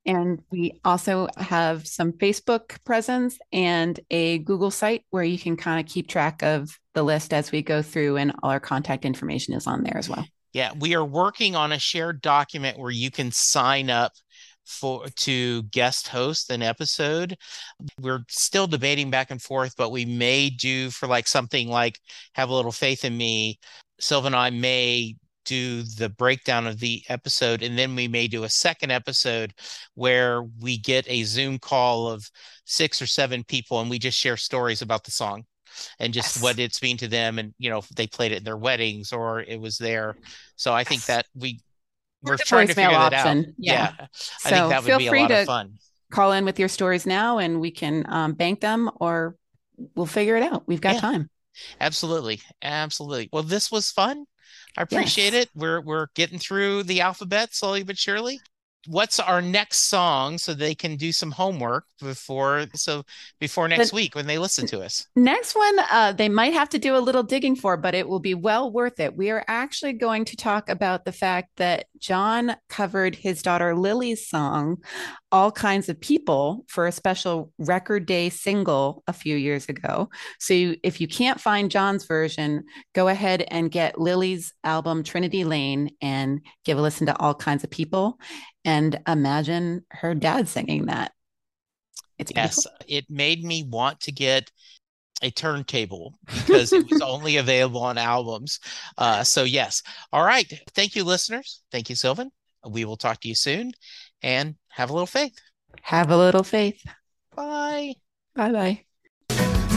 and 0.07 0.43
we 0.51 0.81
also 0.85 1.29
have 1.37 1.87
some 1.87 2.13
Facebook 2.13 2.83
presence 2.85 3.39
and 3.53 3.99
a 4.11 4.39
Google 4.39 4.71
site 4.71 5.05
where 5.11 5.25
you 5.25 5.39
can 5.39 5.57
kind 5.57 5.81
of 5.81 5.93
keep 5.93 6.09
track 6.09 6.43
of 6.43 6.79
the 6.95 7.03
list 7.03 7.33
as 7.33 7.51
we 7.51 7.63
go 7.63 7.83
through, 7.83 8.17
and 8.17 8.33
all 8.43 8.51
our 8.51 8.61
contact 8.61 9.05
information 9.05 9.55
is 9.55 9.67
on 9.67 9.83
there 9.83 9.97
as 9.97 10.09
well. 10.09 10.27
Yeah, 10.53 10.73
we 10.79 10.95
are 10.95 11.05
working 11.05 11.57
on 11.57 11.73
a 11.73 11.79
shared 11.79 12.21
document 12.21 12.79
where 12.79 12.91
you 12.91 13.11
can 13.11 13.33
sign 13.33 13.91
up 13.91 14.13
for 14.65 15.07
to 15.09 15.63
guest 15.65 16.09
host 16.09 16.51
an 16.51 16.63
episode. 16.63 17.37
We're 18.01 18.25
still 18.29 18.67
debating 18.67 19.11
back 19.11 19.31
and 19.31 19.43
forth, 19.43 19.75
but 19.77 19.91
we 19.91 20.05
may 20.05 20.51
do 20.51 20.91
for 20.91 21.07
like 21.07 21.27
something 21.27 21.69
like 21.69 21.99
have 22.35 22.49
a 22.49 22.55
little 22.55 22.73
faith 22.73 23.05
in 23.05 23.17
me. 23.17 23.59
Sylvan 24.01 24.35
and 24.35 24.41
I 24.41 24.51
may 24.51 25.17
do 25.45 25.83
the 25.83 26.09
breakdown 26.09 26.67
of 26.67 26.81
the 26.81 27.03
episode 27.09 27.63
and 27.63 27.79
then 27.79 27.95
we 27.95 28.09
may 28.09 28.27
do 28.27 28.45
a 28.45 28.49
second 28.49 28.91
episode 28.91 29.53
where 29.95 30.43
we 30.61 30.79
get 30.79 31.05
a 31.09 31.25
zoom 31.25 31.59
call 31.59 32.09
of 32.09 32.31
six 32.65 33.01
or 33.01 33.07
seven 33.07 33.45
people 33.45 33.81
and 33.81 33.91
we 33.91 33.99
just 33.99 34.19
share 34.19 34.37
stories 34.37 34.83
about 34.83 35.05
the 35.05 35.11
song 35.11 35.45
and 35.99 36.15
just 36.15 36.37
yes. 36.37 36.43
what 36.43 36.59
it's 36.59 36.83
mean 36.83 36.97
to 36.97 37.09
them 37.09 37.39
and 37.39 37.55
you 37.59 37.71
know 37.71 37.83
they 37.97 38.07
played 38.07 38.33
it 38.33 38.39
in 38.39 38.45
their 38.45 38.57
weddings 38.57 39.13
or 39.13 39.41
it 39.41 39.61
was 39.61 39.79
there. 39.79 40.17
So 40.57 40.73
i 40.73 40.85
think 40.85 41.05
that 41.07 41.27
we 41.35 41.61
we're 42.23 42.37
trying 42.39 42.69
to 42.69 42.75
figure 42.75 42.91
that 42.91 43.13
out. 43.13 43.37
yeah, 43.59 43.93
yeah. 43.99 44.07
i 44.47 44.51
think 44.51 44.71
that 44.71 44.85
would 44.85 44.99
be 44.99 45.09
a 45.09 45.13
lot 45.13 45.31
of 45.31 45.47
fun. 45.47 45.75
call 46.11 46.33
in 46.33 46.45
with 46.45 46.59
your 46.59 46.69
stories 46.69 47.07
now 47.07 47.39
and 47.39 47.61
we 47.61 47.71
can 47.71 48.05
um, 48.09 48.33
bank 48.33 48.61
them 48.61 48.91
or 49.01 49.37
we'll 49.95 50.07
figure 50.07 50.37
it 50.37 50.43
out. 50.43 50.63
We've 50.67 50.81
got 50.81 50.95
yeah. 50.95 51.01
time. 51.01 51.31
Absolutely. 51.81 52.41
Absolutely. 52.63 53.29
Well 53.33 53.43
this 53.43 53.71
was 53.71 53.91
fun 53.91 54.25
I 54.77 54.83
appreciate 54.83 55.33
yes. 55.33 55.45
it. 55.45 55.51
We're 55.55 55.81
we're 55.81 56.09
getting 56.15 56.39
through 56.39 56.85
the 56.85 57.01
alphabet 57.01 57.55
slowly 57.55 57.83
but 57.83 57.99
surely. 57.99 58.41
What's 58.87 59.19
our 59.19 59.41
next 59.41 59.89
song 59.89 60.37
so 60.37 60.53
they 60.53 60.75
can 60.75 60.97
do 60.97 61.11
some 61.11 61.31
homework 61.31 61.87
before 62.03 62.67
so 62.75 63.05
before 63.41 63.67
next 63.67 63.95
week 63.95 64.15
when 64.15 64.27
they 64.27 64.37
listen 64.37 64.67
to 64.67 64.83
us? 64.83 65.07
Next 65.17 65.55
one, 65.55 65.79
uh, 65.91 66.13
they 66.13 66.29
might 66.29 66.53
have 66.53 66.69
to 66.71 66.79
do 66.79 66.95
a 66.95 66.99
little 66.99 67.23
digging 67.23 67.57
for, 67.57 67.79
but 67.79 67.95
it 67.95 68.07
will 68.07 68.21
be 68.21 68.35
well 68.35 68.71
worth 68.71 69.01
it. 69.01 69.17
We 69.17 69.31
are 69.31 69.43
actually 69.49 69.95
going 69.95 70.27
to 70.27 70.37
talk 70.37 70.69
about 70.69 71.07
the 71.07 71.13
fact 71.13 71.57
that 71.57 71.87
John 71.99 72.57
covered 72.69 73.15
his 73.15 73.41
daughter 73.41 73.75
Lily's 73.75 74.29
song 74.29 74.83
all 75.35 75.51
kinds 75.51 75.89
of 75.89 76.01
people 76.01 76.65
for 76.69 76.87
a 76.87 76.93
special 76.93 77.53
record 77.59 78.07
day 78.07 78.31
single 78.31 79.03
a 79.09 79.13
few 79.13 79.35
years 79.35 79.69
ago. 79.69 80.09
So 80.39 80.55
you, 80.55 80.77
if 80.85 81.01
you 81.01 81.09
can't 81.09 81.41
find 81.41 81.73
John's 81.73 82.05
version, 82.05 82.63
go 82.95 83.09
ahead 83.09 83.43
and 83.49 83.69
get 83.69 83.99
Lily's 83.99 84.55
album 84.63 85.03
Trinity 85.03 85.43
Lane 85.43 85.91
and 86.01 86.41
give 86.65 86.79
a 86.79 86.81
listen 86.81 87.09
to 87.09 87.19
all 87.19 87.35
kinds 87.35 87.65
of 87.65 87.71
people 87.71 88.21
and 88.65 89.01
imagine 89.09 89.85
her 89.91 90.15
dad 90.15 90.47
singing 90.47 90.87
that. 90.87 91.11
It's 92.17 92.31
yes, 92.33 92.65
it 92.87 93.07
made 93.11 93.43
me 93.43 93.65
want 93.65 94.03
to 94.03 94.13
get 94.13 94.53
a 95.21 95.33
turntable 95.33 96.15
because 96.27 96.73
it 96.73 96.89
was 96.89 97.01
only 97.05 97.39
available 97.39 97.83
on 97.83 97.99
albums. 97.99 98.61
Uh, 98.97 99.25
so 99.25 99.43
yes. 99.43 99.83
All 100.13 100.25
right. 100.25 100.47
Thank 100.77 100.95
you, 100.95 101.03
listeners. 101.03 101.61
Thank 101.73 101.91
you, 101.91 101.97
Sylvan. 101.97 102.31
We 102.65 102.85
will 102.85 102.97
talk 102.97 103.21
to 103.23 103.29
you 103.29 103.35
soon 103.35 103.73
and 104.25 104.57
have 104.71 104.91
a 104.91 104.93
little 104.93 105.07
faith. 105.07 105.39
Have 105.83 106.11
a 106.11 106.17
little 106.17 106.43
faith. 106.43 106.83
Bye. 107.37 107.95
Bye 108.35 108.53
bye. 108.53 108.81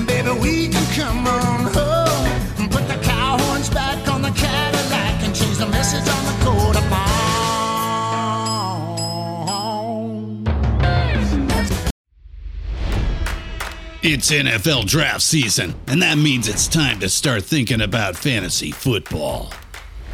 Baby, 0.08 0.32
we 0.40 0.70
can 0.70 0.96
come 0.96 1.28
on 1.28 1.64
home. 1.74 2.70
Put 2.70 2.88
the 2.88 3.00
cow 3.04 3.38
horns 3.38 3.70
back 3.70 4.08
on 4.08 4.22
the 4.22 4.32
Cadillac 4.32 5.22
and 5.24 5.36
change 5.36 5.58
the 5.58 5.68
message 5.68 6.08
on 6.10 6.26
the 6.26 6.46
coat 6.46 6.78
of 6.78 6.88
It's 14.10 14.32
NFL 14.32 14.86
draft 14.86 15.22
season, 15.22 15.76
and 15.88 16.02
that 16.02 16.18
means 16.18 16.48
it's 16.48 16.70
time 16.70 17.02
to 17.02 17.10
start 17.10 17.44
thinking 17.44 17.82
about 17.82 18.16
fantasy 18.16 18.72
football. 18.72 19.52